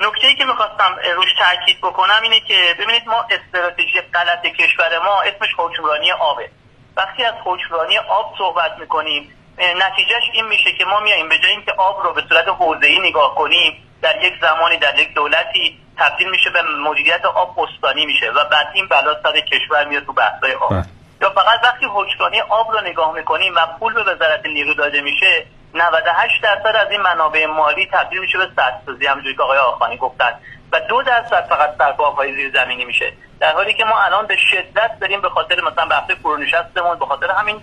[0.00, 5.20] نکته ای که می‌خواستم روش تاکید بکنم اینه که ببینید ما استراتژی غلط کشور ما
[5.20, 6.50] اسمش حکمرانی آبه.
[6.98, 11.72] وقتی از حکمرانی آب صحبت می‌کنیم نتیجهش این میشه که ما میاییم به جای اینکه
[11.72, 16.50] آب رو به صورت حوزه‌ای نگاه کنیم در یک زمانی در یک دولتی تبدیل میشه
[16.50, 20.70] به مدیریت آب استانی میشه و بعد این بلا سر کشور میاد تو بحث‌های آب.
[20.70, 20.84] بله.
[21.22, 25.46] یا فقط وقتی حکمرانی آب رو نگاه می‌کنیم و پول به وزارت نیرو داده میشه
[25.74, 30.40] 98 درصد از این منابع مالی تبدیل میشه به سدسازی همونجوری که آقای آخانی گفتن.
[30.72, 33.12] و دو درصد فقط صرف آبهای زیر زمینی میشه.
[33.40, 37.30] در حالی که ما الان به شدت داریم به خاطر مثلا بحث فرونشستمون به خاطر
[37.30, 37.62] همین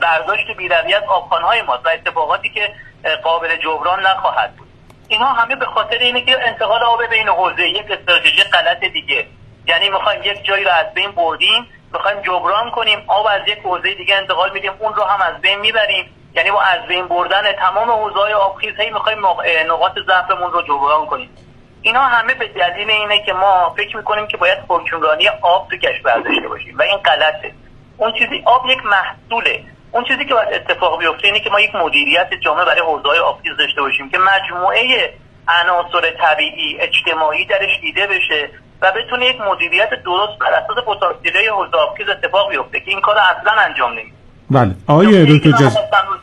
[0.00, 2.74] برداشت بیروی از آبخانهای ما و اتفاقاتی که
[3.22, 4.68] قابل جبران نخواهد بود.
[5.08, 9.26] اینها همه به خاطر اینه که انتقال آب بین حوزه یک استراتژی غلط دیگه.
[9.66, 13.94] یعنی می‌خوایم یک جایی رو از بین بردیم می‌خوایم جبران کنیم آب از یک حوزه
[13.94, 16.16] دیگه انتقال میدیم اون رو هم از بین می‌بریم.
[16.34, 19.26] یعنی با از بین بردن تمام حوزه‌های آبخیز هی می‌خوایم
[19.66, 21.36] نقاط ضعفمون رو جبران کنیم.
[21.82, 26.20] اینا همه به دلیل اینه که ما فکر می‌کنیم که باید حکمرانی آب تو کشور
[26.20, 27.52] داشته باشیم و این غلطه.
[27.96, 29.64] اون چیزی آب یک محصوله.
[29.92, 33.56] اون چیزی که باید اتفاق بیفته اینه که ما یک مدیریت جامع برای حوزه‌های آبخیز
[33.58, 35.14] داشته باشیم که مجموعه
[35.48, 38.50] عناصر طبیعی اجتماعی درش دیده بشه
[38.82, 43.16] و بتونه یک مدیریت درست بر اساس پتانسیل حوزه آبخیز اتفاق بیفته که این کار
[43.18, 44.16] اصلا انجام نمیده.
[44.50, 44.74] بله.
[44.86, 45.70] آقای دکتر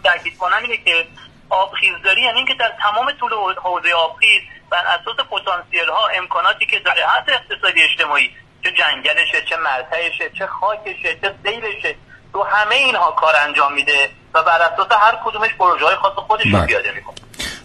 [0.04, 0.92] تاکید کنم اینه که
[1.50, 3.32] آبخیزداری یعنی اینکه در تمام طول
[3.64, 8.30] حوزه آبخیز بر اساس پتانسیل ها امکاناتی که داره حتی اقتصادی اجتماعی
[8.64, 11.96] چه جنگلشه چه مرتعشه چه خاکشه چه سیلشه
[12.34, 16.46] تو همه اینها کار انجام میده و بر اساس هر کدومش پروژه های خاص خودش
[16.46, 16.66] رو بله.
[16.66, 17.16] پیاده می‌کنه.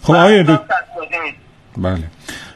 [0.03, 0.55] خب آقای دکتر
[0.97, 1.33] دکتر
[1.77, 2.03] بله.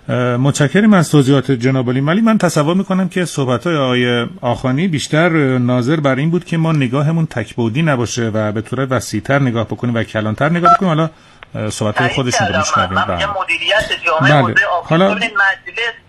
[0.10, 2.00] اه، متشکریم از توضیحات جناب علی.
[2.02, 6.58] ولی من تصور می‌کنم که صحبت های آقای آخانی بیشتر ناظر بر این بود که
[6.58, 10.90] ما نگاهمون تکبودی نباشه و به طور وسیعتر نگاه بکنیم و کلانتر نگاه بکنیم.
[10.90, 11.10] حالا
[11.70, 13.26] صحبت های خودشون رو میشنویم بله.
[13.42, 14.56] مدیریت جامعه بله.
[14.84, 15.34] حالا- مجلس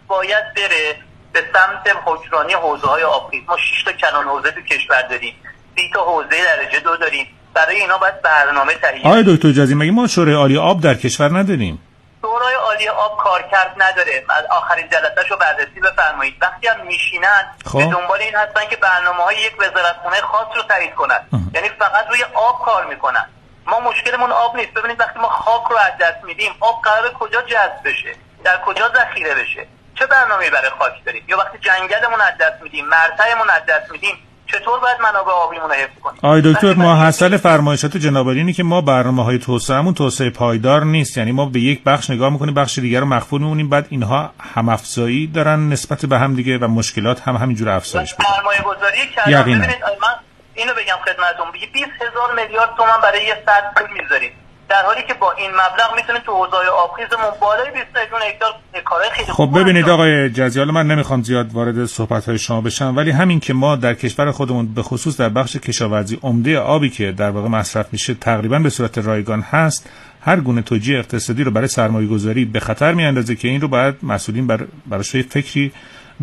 [0.08, 0.94] باید بره
[1.32, 5.32] به سمت حکمرانی حوزه های آبخیز ما 6 تا کنان حوزه تو کشور داریم.
[5.76, 7.26] 30 تا حوزه درجه دو داریم.
[7.54, 11.38] برای اینا باید برنامه تهیه آقای دکتر جزی مگه ما شورای عالی آب در کشور
[11.38, 11.78] نداریم؟
[12.22, 14.24] شورای عالی آب کارکرد نداره.
[14.30, 16.36] از آخرین جلسه رو بررسی بفرمایید.
[16.40, 17.78] وقتی هم میشینن خب.
[17.78, 21.20] به دنبال این هستن که برنامه های یک وزارتخونه خاص رو تایید کنن.
[21.54, 23.28] یعنی فقط روی آب کار می‌کنن.
[23.66, 24.74] ما مشکلمون آب نیست.
[24.74, 28.88] ببینید وقتی ما خاک رو از دست میدیم آب قرار کجا جذب بشه؟ در کجا
[28.88, 29.66] ذخیره بشه؟
[29.98, 34.27] چه برنامه‌ای برای خاک داریم؟ یا وقتی جنگلمون از دست میدیم مرتعمون از دست میدیم
[34.52, 38.62] چطور باید منابع آبیمون رو حفظ کنیم؟ آقای دکتر ما حاصل فرمایشات جناب اینه که
[38.62, 41.16] ما برنامه های توسعهمون توسعه پایدار نیست.
[41.18, 44.68] یعنی ما به یک بخش نگاه می‌کنیم بخش دیگر رو مخفول میمونیم بعد اینها هم
[44.68, 49.42] افزایی دارن نسبت به هم دیگه و مشکلات هم همینجور افزایش پیدا سرمایه گذاری کردن.
[49.42, 49.62] ببینید
[50.02, 50.14] من
[50.54, 51.46] اینو بگم خدمتتون.
[51.72, 54.32] 20 هزار میلیارد تومن برای یه سد پول می‌ذارید
[54.68, 58.52] در حالی که با این مبلغ می‌تونید تو حوزه آبخیزمون بالای 20 میلیون هکتار
[58.84, 62.60] کارهای خیلی خب خوب ببینید آقای جزی حالا من نمی‌خوام زیاد وارد صحبت های شما
[62.60, 66.90] بشم ولی همین که ما در کشور خودمون به خصوص در بخش کشاورزی عمده آبی
[66.90, 71.50] که در واقع مصرف میشه تقریبا به صورت رایگان هست هر گونه توجیه اقتصادی رو
[71.50, 75.72] برای سرمایه گذاری به خطر میاندازه که این رو باید مسئولین بر براش فکری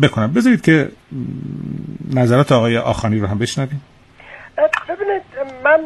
[0.02, 0.32] بکنن.
[0.32, 0.88] بذارید که
[2.14, 3.82] نظرات آقای آخانی رو هم بشنویم.
[4.88, 5.22] ببینید
[5.64, 5.80] من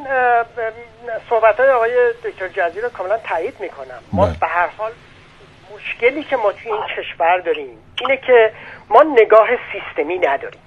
[1.31, 4.03] صحبت های آقای دکتر جزیر رو کاملا تایید می‌کنم.
[4.13, 4.37] ما بله.
[4.41, 4.93] به هر حال
[5.75, 8.53] مشکلی که ما توی این کشور داریم اینه که
[8.89, 10.61] ما نگاه سیستمی نداریم.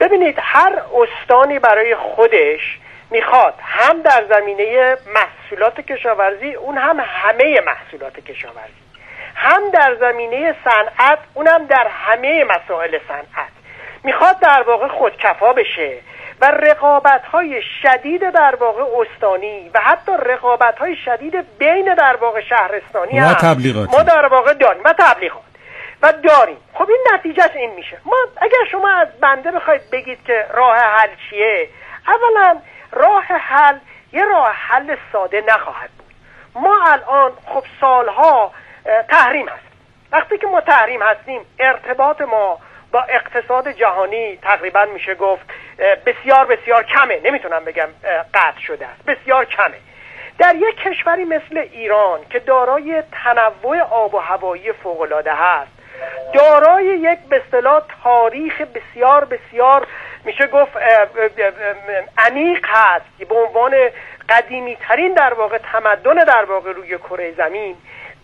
[0.00, 2.78] ببینید هر استانی برای خودش
[3.10, 8.72] می‌خواد هم در زمینه محصولات کشاورزی اون هم همه محصولات کشاورزی.
[9.34, 13.52] هم در زمینه صنعت اونم در همه مسائل صنعت.
[14.04, 15.98] می‌خواد در واقع خودکفا بشه.
[16.40, 22.40] و رقابت های شدید در واقع استانی و حتی رقابت های شدید بین در واقع
[22.40, 24.82] شهرستانی و تبلیغات ما در واقع داریم.
[24.84, 25.42] و تبلیغات.
[26.02, 26.56] و داریم.
[26.74, 27.98] خب این نتیجهش این میشه.
[28.04, 31.68] ما اگر شما از بنده بخواید بگید که راه حل چیه
[32.06, 32.60] اولا
[32.92, 33.76] راه حل
[34.12, 36.14] یه راه حل ساده نخواهد بود.
[36.62, 38.52] ما الان خب سالها
[39.08, 39.66] تحریم هست
[40.12, 42.58] وقتی که ما تحریم هستیم ارتباط ما
[42.96, 45.42] با اقتصاد جهانی تقریبا میشه گفت
[46.06, 47.20] بسیار بسیار کمه.
[47.24, 47.88] نمی‌تونم بگم
[48.34, 49.04] قطع شده است.
[49.04, 49.76] بسیار کمه.
[50.38, 55.70] در یک کشوری مثل ایران که دارای تنوع آب و هوایی فوقالعاده هست
[56.34, 59.86] دارای یک به اصطلاح تاریخ بسیار بسیار
[60.24, 60.72] میشه گفت
[62.18, 63.74] عمیق هست به عنوان
[64.28, 67.76] قدیمی ترین در واقع تمدن در واقع روی کره زمین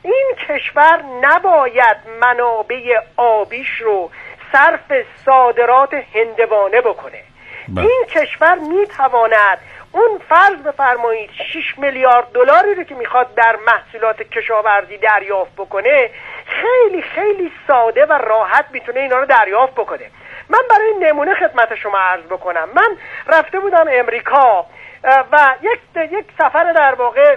[0.02, 4.10] این کشور نباید منابع آبیش رو
[4.52, 7.22] صرف صادرات هندوانه بکنه.
[7.68, 7.86] بله.
[7.86, 9.58] این کشور می‌تواند
[9.92, 16.10] اون فرض بفرمایید 6 میلیارد دلاری رو که می‌خواد در محصولات کشاورزی دریافت بکنه
[16.46, 20.10] خیلی خیلی ساده و راحت می‌تونه اینا رو دریافت بکنه.
[20.48, 22.68] من برای نمونه خدمت شما عرض بکنم.
[22.74, 24.66] من رفته بودم امریکا.
[25.04, 25.80] و یک
[26.12, 27.36] یک سفر در واقع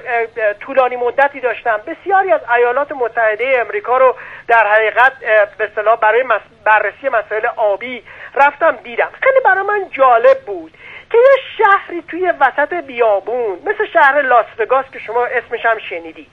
[0.59, 1.81] طولانی مدتی داشتم.
[1.87, 4.15] بسیاری از ایالات متحده امریکا رو
[4.47, 5.13] در حقیقت
[5.57, 6.23] به اصطلاح برای
[6.63, 8.03] بررسی مسائل آبی
[8.35, 9.09] رفتم دیدم.
[9.21, 10.73] خیلی برای من جالب بود
[11.11, 14.45] که یه شهری توی وسط بیابون مثل شهر لاس
[14.91, 16.29] که شما اسمش هم شنیدید.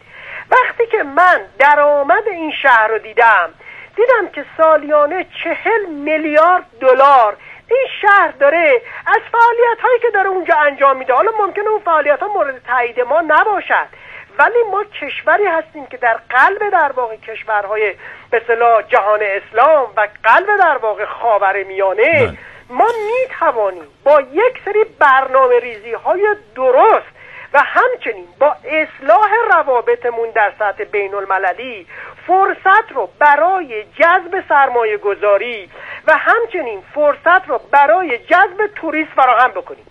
[0.50, 3.50] وقتی که من درآمد این شهر رو دیدم
[3.96, 7.36] دیدم که سالیانه چهل میلیارد دلار
[7.74, 12.20] این شهر داره از فعالیت هایی که داره اونجا انجام میده حالا ممکنه اون فعالیت
[12.20, 13.88] ها مورد تایید ما نباشد
[14.38, 17.94] ولی ما کشوری هستیم که در قلب در واقع کشورهای
[18.30, 22.38] به صلاح جهان اسلام و قلب در واقع خاور میانه بله.
[22.70, 27.21] ما می توانیم با یک سری برنامه ریزی های درست
[27.54, 31.86] و همچنین با اصلاح روابطمون در سطح بین المللی
[32.26, 35.70] فرصت رو برای جذب سرمایه گذاری
[36.06, 39.86] و همچنین فرصت رو برای جذب توریست فراهم بکنیم.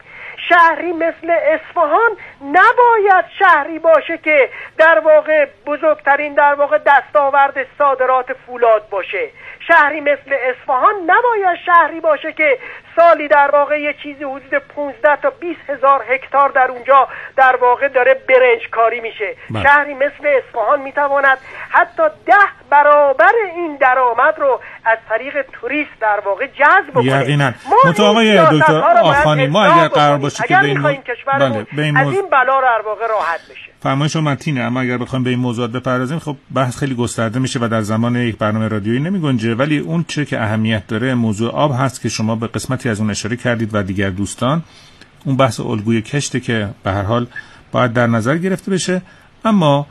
[0.49, 8.89] شهری مثل اصفهان نباید شهری باشه که در واقع بزرگترین در واقع دستاورد صادرات فولاد
[8.89, 9.29] باشه.
[9.67, 12.59] شهری مثل اصفهان نباید شهری باشه که
[12.95, 17.87] سالی در واقع یه چیزی حدود 15 تا 20 هزار هکتار در اونجا در واقع
[17.87, 19.35] داره برنج کاری میشه.
[19.49, 19.63] بله.
[19.63, 21.37] شهری مثل اصفهان می‌تواند
[21.69, 22.33] حتی ده
[22.69, 27.05] برابر این درآمد رو از طریق توریست در واقع جذب بکنه.
[27.05, 27.53] یقینا.
[27.99, 30.81] آقای دکتر آخانی ما اگر قرار باشه که به این,
[31.27, 31.65] بله.
[31.75, 33.71] به این از این بلا رو در واقع راحت بشه.
[33.83, 37.59] فرمایش شما تینه اما اگر بخوایم به این موضوعات بپردازیم خب بحث خیلی گسترده میشه
[37.59, 39.55] و در زمان یک برنامه رادیویی نمیگنجه.
[39.55, 42.47] ولی اون چه که اهمیت داره موضوع آب هست که شما به
[42.81, 44.63] قسمتی از اون اشاره کردید و دیگر دوستان
[45.25, 47.27] اون بحث الگوی کشته که به هر حال
[47.71, 49.01] باید در نظر گرفته بشه.
[49.45, 49.87] اما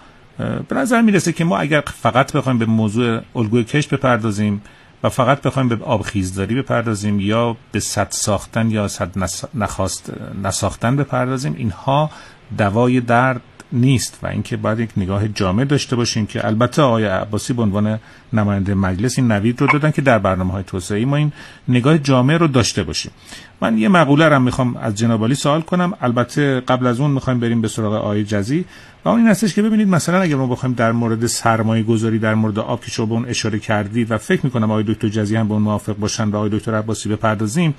[0.69, 4.63] به نظر می‌رسه که ما اگر فقط بخوایم به موضوع الگوی کشت بپردازیم
[5.03, 9.11] و فقط بخوایم به آبخیزداری بپردازیم یا به صد ساختن یا صد
[9.55, 12.11] نخواست نساختن بپردازیم اینها
[12.59, 13.41] دوای درد
[13.73, 17.99] نیست و اینکه باید یک نگاه جامع داشته باشیم که البته آقای عباسی به عنوان
[18.33, 21.33] نماینده مجلس این نوید رو دادن که در برنامه های توسعه ما این
[21.69, 23.13] نگاه جامع رو داشته باشیم.
[23.61, 25.93] من یه مقوله رو می‌خوام از جنابالی سوال کنم.
[26.01, 28.65] البته قبل از اون می‌خوایم بریم به سراغ آقای جزی.
[29.05, 32.35] و اون این هستش که ببینید مثلا اگر ما بخوایم در مورد سرمایه گذاری در
[32.35, 35.55] مورد آب که شما اون اشاره کردید و فکر می‌کنم آقای دکتر جزی هم به
[35.55, 37.75] اون موافق باشن و آقای دکتر عباسی بپردازیم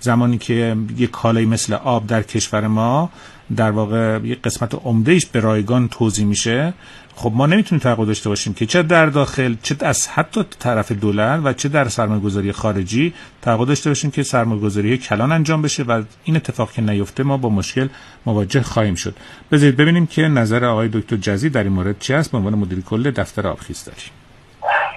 [0.00, 3.10] زمانی که یک کالای مثل آب در کشور ما
[3.56, 6.72] در واقع یک قسمت عمدهش به رایگان توضیح میشه.
[7.16, 11.40] خب ما نمی‌تونیم توقع داشته باشیم که چه در داخل چه از حتی طرف دولت
[11.44, 15.82] و چه در سرمایه گذاری خارجی توقع داشته باشیم که سرمایه گذاری کلان انجام بشه
[15.82, 17.88] و این اتفاق که نیفته ما با مشکل
[18.26, 19.14] مواجه خواهیم شد.
[19.52, 22.32] بذارید ببینیم که نظر آقای دکتر جزی در این مورد چی است.
[22.32, 24.10] به عنوان مدیر کل دفتر آبخیز داریم.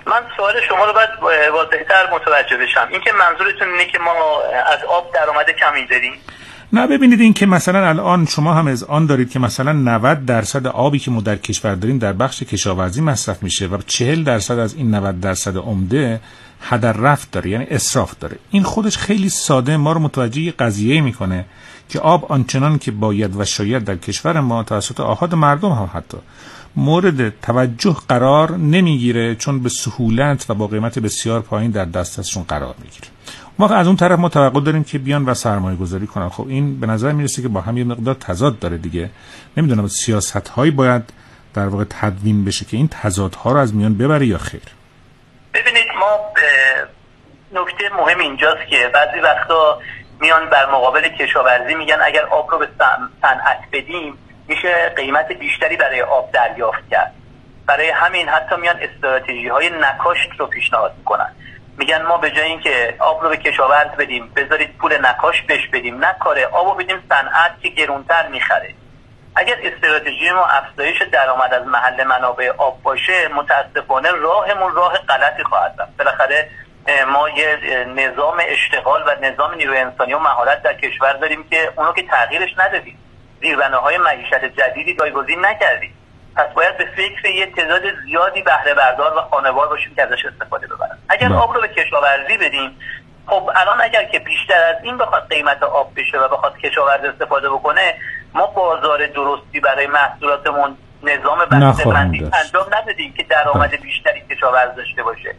[0.06, 1.10] من سوال شما رو باید
[1.54, 2.88] واضحتر متوجه بشم.
[2.92, 4.14] اینکه منظورتون اینه که ما
[4.74, 6.14] از آب درآمد کمی داریم؟
[6.74, 10.68] نه ببینید این که مثلا الان شما هم از آن دارید که مثلا 90 درصد
[10.68, 14.76] آبی که ما در کشور داریم در بخش کشاورزی مصرف میشه و 40 درصد از
[14.76, 16.22] این 90 درصد عمده
[16.62, 18.38] هدر رفت داره یعنی اسراف داره.
[18.52, 21.46] این خودش خیلی ساده ما رو متوجه قضیه می‌کنه
[21.90, 26.18] که آب آنچنان که باید و شاید در کشور ما توسط آهاد مردم هم حتی
[26.76, 32.76] مورد توجه قرار نمی‌گیره چون به سهولت و با قیمت بسیار پایین در دستشون قرار
[32.84, 33.08] می‌گیره.
[33.60, 36.30] ما از اون طرف ما توقع داریم که بیان و سرمایه گذاری کنن.
[36.30, 39.10] خب این به نظر می‌رسه که با هم یه مقدار تضاد داره دیگه.
[39.58, 41.14] نمی‌دونم سیاست هایی باید
[41.54, 44.62] در واقع تدوین بشه که این تضادها رو از میان ببره یا خیر.
[45.54, 46.20] ببینید ما
[47.62, 49.80] نکته مهم اینجاست که بعضی وقتا
[50.22, 52.68] میان بر مقابل کشاورزی میگن اگر آب رو به
[53.22, 54.14] صنعت بدیم
[54.48, 57.14] میشه قیمت بیشتری برای آب دریافت کرد.
[57.68, 61.36] برای همین حتی میان استراتژی های نکاشت رو پیشنهاد می‌کنن.
[61.78, 66.06] میگن ما به جای اینکه آب رو به کشاورز بدیم بذارید پول نکاش بش بدیم.
[66.06, 68.74] نکاره آب رو بدیم صنعت که گرونتر می‌خره.
[69.36, 75.76] اگر استراتژی ما افزایش درآمد از محل منابع آب باشه متاسفانه راهمون راه غلطی خواهد
[75.80, 75.98] رفت.
[75.98, 76.50] بالاخره
[77.08, 77.60] ما یه
[77.96, 82.50] نظام اشتغال و نظام نیروی انسانی و مهارت در کشور داریم که اونو که تغییرش
[82.58, 83.00] ندادیم.
[83.52, 85.94] های معیشت جدیدی جایگزین نکردیم
[86.36, 90.68] پس باید به فکر یه تعداد زیادی بهره بردار و خانوار باشیم که ازش استفاده
[90.68, 91.38] ببرن اگر بله.
[91.38, 92.78] آب رو به کشاورزی بدیم
[93.28, 97.50] خب الان اگر که بیشتر از این بخواد قیمت آب بشه و بخواد کشاورز استفاده
[97.50, 97.96] بکنه
[98.34, 103.78] ما بازار درستی برای محصولاتمون نظام بسته انجام ندادیم که درآمد بله.
[103.78, 105.36] بیشتری کشاورز داشته باشه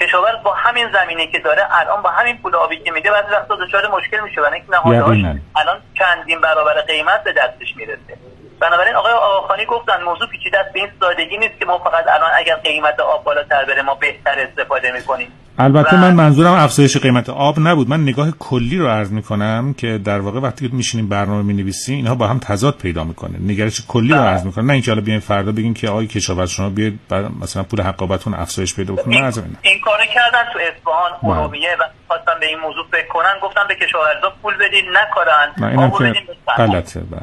[0.00, 3.56] کشاورز با همین زمینه که داره الان با همین پول آبی که میده بعضی وقتا
[3.56, 4.40] دچار مشکل میشه.
[4.40, 5.18] و اینکه نهادهاش
[5.56, 8.18] الان چندین برابر قیمت به دستش می‌رسه.
[8.60, 12.30] بنابراین آقای آقاخانی گفتن موضوع پیچیده است به این سادگی نیست که ما فقط الان
[12.34, 15.32] اگر قیمت آب بالاتر بره ما بهتر استفاده می‌کنیم.
[15.58, 17.88] البته من منظورم افزایش قیمت آب نبود.
[17.88, 22.14] من نگاه کلی رو عرض می‌کنم که در واقع وقتی که میشینیم برنامه می‌نویسیم اینها
[22.14, 23.38] با هم تضاد پیدا می‌کنه.
[23.40, 24.26] نگرش کلی رو بله.
[24.26, 26.98] عرض می‌کنه نه اینکه حالا بیاین فردا بگیم که آقای کشاورز شما بیاید
[27.42, 29.16] مثلا پول حقابتون افزایش پیدا بکنه.
[29.16, 29.24] این,
[29.62, 31.30] این کارو کردن تو اصفهان بله.
[31.30, 35.52] ارومیه و خواستن به این موضوع فکر کنن گفتن به کشاورزا پول بدین نکارن.
[35.58, 36.22] نه اینم که
[36.56, 37.20] غلطه بله.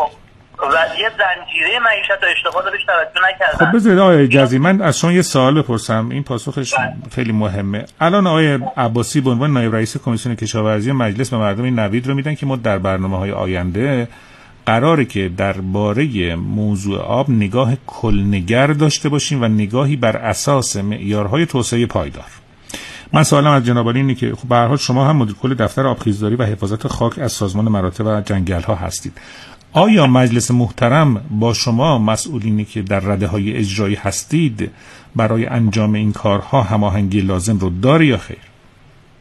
[0.64, 3.66] خب و یه زنجیره معیشت و اشتغال بهش توجه نکردن.
[3.66, 6.10] خب بذارید آقای جزی من از شما یه سوال بپرسم.
[6.10, 6.94] این پاسخش بله.
[7.12, 7.86] خیلی مهمه.
[8.02, 12.14] الان آقای عباسی به عنوان نایب رئیس کمیسیون کشاورزی مجلس به مردم این نوید رو
[12.14, 14.08] میدن که ما در برنامه های آینده
[14.66, 21.86] قراره که درباره موضوع آب نگاه کلنگر داشته باشیم و نگاهی بر اساس معیارهای توسعه
[21.86, 22.44] پایدار.
[23.14, 26.44] من سوالم از جناب اینه که خب به شما هم مدیر کل دفتر آبخیزداری و
[26.44, 29.14] حفاظت خاک از سازمان مراتب و جنگل ها هستید.
[29.76, 34.72] آیا مجلس محترم با شما مسئولینی که در رده های اجرایی هستید
[35.16, 38.38] برای انجام این کارها هماهنگی لازم رو داره یا خیر؟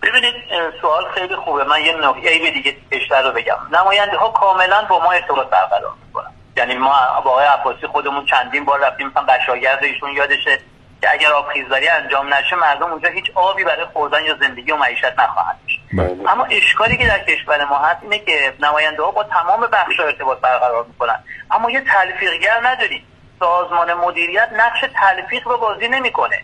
[0.03, 0.34] ببینید
[0.80, 1.64] سوال خیلی خوبه.
[1.64, 3.57] من یه نکته دیگه بیشتر رو بگم.
[3.80, 6.30] نماینده ها کاملا با ما ارتباط برقرار می‌کنن.
[6.57, 6.92] یعنی ما
[7.24, 10.59] با آقای عباسی خودمون چندین بار رفتیم مثلا بشاگرد ایشون یادشه.
[11.03, 14.76] که اگر آب خیزداری انجام نشه مردم اونجا هیچ آبی برای خوردن یا زندگی و
[14.76, 15.80] معیشت نخواهند داشت.
[15.92, 16.30] بله.
[16.30, 20.38] اما اشکالی که در کشور ما هست اینه که نماینده ها با تمام بخش ارتباط
[20.38, 21.24] برقرار می‌کنن.
[21.50, 23.07] اما یه تلفیقگر نداریم.
[23.40, 26.40] سازمان مدیریت نقش تلفیق رو بازی نمی‌کنه.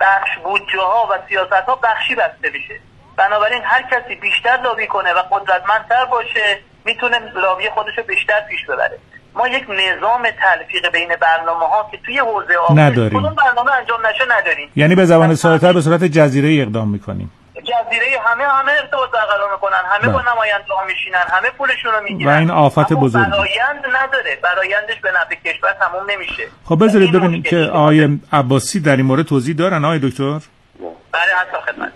[0.00, 2.80] بخش بودجه ها و سیاست ها بخشی بسته میشه.
[3.16, 8.66] بنابراین هر کسی بیشتر لابی کنه و قدرتمندتر باشه می‌تونه لابی خودش رو بیشتر پیش
[8.66, 8.98] ببره.
[9.34, 13.22] ما یک نظام تلفیق بین برنامه ها که توی حوزه آب نداریم.
[13.22, 14.68] برنامه انجام نشه نداریم.
[14.76, 17.30] یعنی به زبان ساده‌تر به صورت جزیره اقدام می‌کنیم.
[17.54, 20.32] جزیره همه همه ارتباط برقرار می‌کنن همه با بله.
[20.32, 22.32] نماینده ها میشینن همه پولشون رو می‌گیرن.
[22.32, 23.30] و این آفت بزرگ.
[23.30, 24.38] برایند نداره.
[24.42, 26.42] برایندش به نفع کشور تموم نمیشه.
[26.64, 30.38] خب بذارید ببینیم که آقای عباسی در این مورد توضیح دارن آقای دکتر؟
[31.12, 31.92] بله حتی خدمت.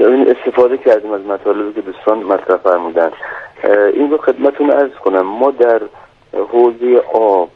[0.00, 3.10] ببین استفاده کردیم از مطالبی که دوستان مطرح فرمودن.
[3.94, 5.26] این رو خدمتون عرض کنم.
[5.26, 5.80] ما در
[6.32, 7.48] حوزه آب.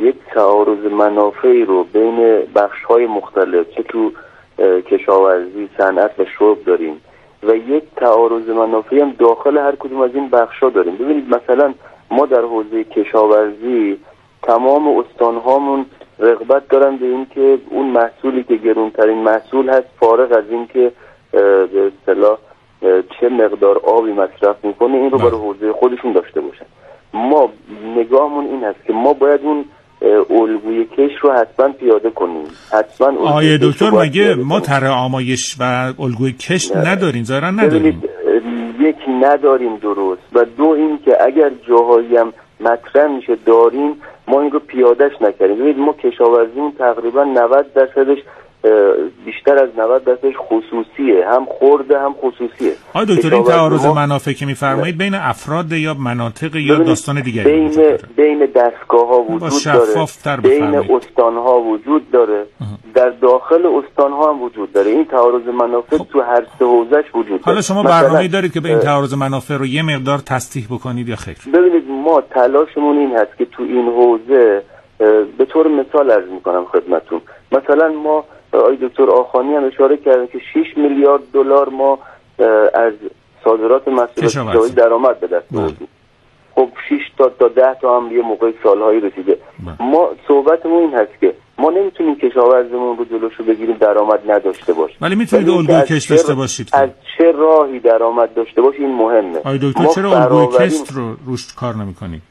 [0.00, 4.12] یک تعارض منافعی رو بین بخش های مختلف چه تو
[4.58, 7.00] کشاورزی صنعت و شرب داریم.
[7.42, 10.96] و یک تعارض منافعی هم داخل هر کدوم از این بخش ها داریم.
[10.96, 11.74] ببینید مثلا
[12.10, 13.98] ما در حوزه کشاورزی
[14.42, 15.86] تمام استان هامون
[16.18, 20.92] رغبت دارن به اینکه اون محصولی که گرونترین محصول هست فارغ از اینکه
[21.32, 22.38] به اصطلاح
[23.20, 26.66] چه مقدار آبی مصرف می‌کنه این رو برای حوزه خودشون داشته باشن.
[27.14, 27.48] ما
[27.96, 29.64] نگاهمون این هست که ما باید اون
[30.30, 32.46] الگوی کش رو حتما پیاده کنیم.
[32.72, 38.02] حتما آیه دکتر مگه ما طرح آمایش و الگوی کش نداریم؟ ظاهرا نداریم.
[38.80, 43.92] یک نداریم درست و دو این که اگر جاهایی هم مطرح میشه داریم
[44.28, 45.56] ما این رو پیادهش نکردیم.
[45.56, 48.18] ببینید ما کشاورزیمون تقریبا 90 درصدش
[49.24, 51.28] بیشتر از 90 درصدش خصوصیه.
[51.28, 52.72] هم خورده هم خصوصیه.
[52.94, 57.98] آقای دکتر این تعارض منافع که میفرمایید بین افراد یا مناطق یا داستان دیگری بین
[58.16, 60.40] بین دستگاه ها وجود داره.
[60.42, 62.44] بین استان ها وجود داره.
[62.94, 64.90] در داخل استان ها هم وجود داره.
[64.90, 66.06] این تعارض منافع خب.
[66.12, 67.42] تو هر سه حوزش وجود داره.
[67.44, 71.16] حالا شما برنامه‌ای دارید که به این تعارض منافع رو یه مقدار تصدیح بکنید یا
[71.16, 74.62] خیر؟ ببینید ما تلاشمون این هست که تو این حوزه
[75.38, 77.20] به طور مثال عرض می‌کنم خدمتون
[77.52, 78.24] مثلا ما
[78.56, 81.98] آقای دکتر آخانی هم اشاره کردن که 6 میلیارد دلار ما
[82.74, 82.92] از
[83.44, 85.88] صادرات محصولات درآمد به دست آوردیم.
[86.54, 89.38] خب 6 تا تا 10 تا هم یه موقع سالهایی رسیده.
[89.66, 89.88] بله.
[89.90, 95.14] ما صحبتمون این هست که ما نمی‌تونیم کشاورزمون رو جلوشو بگیریم درآمد نداشته باشه ولی
[95.14, 96.88] می‌تونید الگوی کشت داشته باشید از
[97.18, 99.38] چه راهی درآمد داشته باشه این مهمه.
[99.38, 102.22] آقای دکتر چرا الگوی کشت رو روش کار نمی‌کنید؟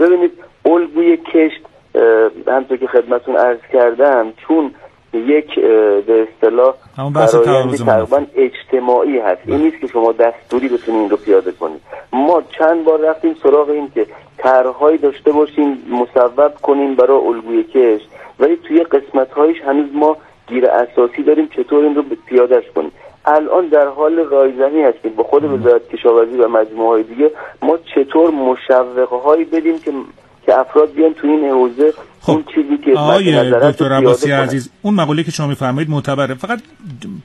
[0.00, 0.32] ببینید
[0.64, 1.60] الگوی کشت
[2.46, 4.74] همطور که خدمتون عرض کردم چون
[5.14, 5.54] یک
[6.06, 6.74] به اصطلاح
[7.86, 9.40] تقریبا اجتماعی هست.
[9.46, 11.80] این نیست که شما دستوری بتونید این رو پیاده کنید.
[12.12, 14.06] ما چند بار رفتیم سراغ این که
[14.38, 18.00] طرحهایی داشته باشیم مصوب کنیم برای الگوی کش
[18.40, 22.92] ولی توی قسمت هایش هنوز ما گیر اساسی داریم چطور این رو پیادهش کنیم.
[23.24, 27.30] الان در حال رایزنی هستیم با خود وزارت کشاورزی و مجموعه های دیگه
[27.62, 29.92] ما چطور مشوقه هایی بدیم که
[30.50, 32.32] که افراد بیان تو این حوزه خب.
[32.32, 36.34] اون چیزی که آقای دکتر عباسی عزیز اون مقوله که شما میفرمایید معتبره.
[36.34, 36.58] فقط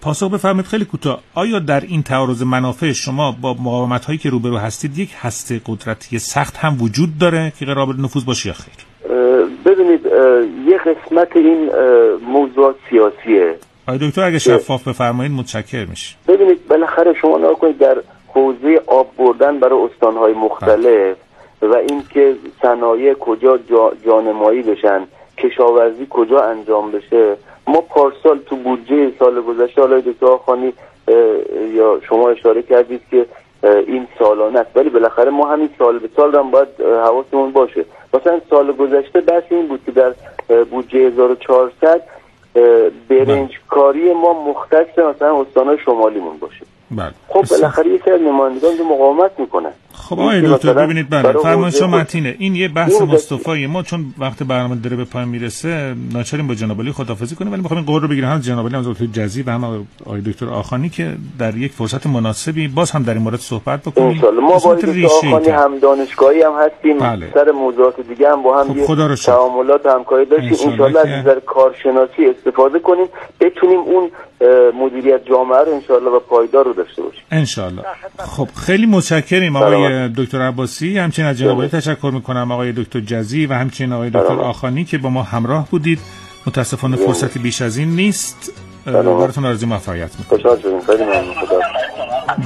[0.01, 1.19] پاسخ بفرمایید خیلی کوتاه.
[1.35, 6.19] آیا در این تعارض منافع شما با مقاومت هایی که روبرو هستید یک هسته قدرتی
[6.19, 8.73] سخت هم وجود داره که قرار نفوذ باشه یا خیر؟
[9.65, 10.05] ببینید
[10.67, 11.69] یه قسمت این
[12.27, 13.55] موضوع سیاسیه.
[13.87, 17.97] آقای دکتر اگه شفاف بفرمایید متشکر میشه ببینید بالاخره شما نگاه در
[18.27, 21.17] حوزه آب بردن برای استانهای مختلف.
[21.61, 23.59] و اینکه صنایع کجا
[24.05, 27.37] جانمایی بشن کشاورزی کجا انجام بشه.
[27.67, 30.73] ما پارسال تو بودجه سال گذشته حالا دکتر خانی
[31.73, 33.25] یا شما اشاره کردید که
[33.63, 34.77] این سالانه است.
[34.77, 37.85] ولی بالاخره ما همین سال به سال هم باید حواسمون باشه.
[38.13, 40.13] مثلا سال گذشته بحث این بود که در
[40.71, 42.01] بودجه 1400
[43.09, 46.65] برنج کاری ما مختص مثلا استانهای شمالیمون باشه.
[46.95, 47.11] بله.
[47.27, 52.35] خب بالاخره یکی از نمایندگان مقاومت می‌کنن خب آقای دکتر ببینید بله فرمان شما متینه.
[52.39, 56.81] این یه بحث مصطفی ما چون وقت برنامه داره به پایان می‌رسه ناچاریم با جناب
[56.81, 58.27] علی خدافظی کنیم ولی می‌خوام این قول رو بگیرم.
[58.27, 62.07] هم جناب علی هم دکتر جزی و هم آقای دکتر آخانی که در یک فرصت
[62.07, 64.21] مناسبی باز هم در این مورد صحبت بکنیم.
[64.41, 66.97] ما با دکتر آخانی هم دانشگاهی هم هستیم.
[66.97, 67.31] بله.
[67.33, 70.69] سر موضوعات دیگه هم با هم خب خدا تعاملات همکاری داشتیم.
[70.69, 73.05] ان شاء از نظر کارشناسی استفاده کنیم.
[73.41, 74.11] بتونیم اون
[74.79, 77.21] مدیریت جامعه رو انشالله و پایدار رو داشته باشیم.
[77.31, 77.83] انشالله
[78.17, 80.97] خب خیلی متشکریم آقای دکتر عباسی.
[80.97, 85.09] همچنین از جناب تشکر می‌کنم آقای دکتر جزی و همچنین آقای دکتر آخانی که با
[85.09, 85.99] ما همراه بودید.
[86.47, 88.51] متاسفانه فرصتی بیش از این نیست.
[88.85, 90.11] براتون آرزوی موفقیت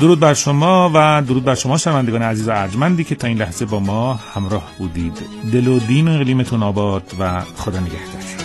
[0.02, 3.66] درود بر شما و درود بر شما شنوندگان عزیز و ارجمندی که تا این لحظه
[3.66, 5.18] با ما همراه بودید.
[5.54, 8.39] دل و دین و اقلیمتون آباد و خدا نگهدار.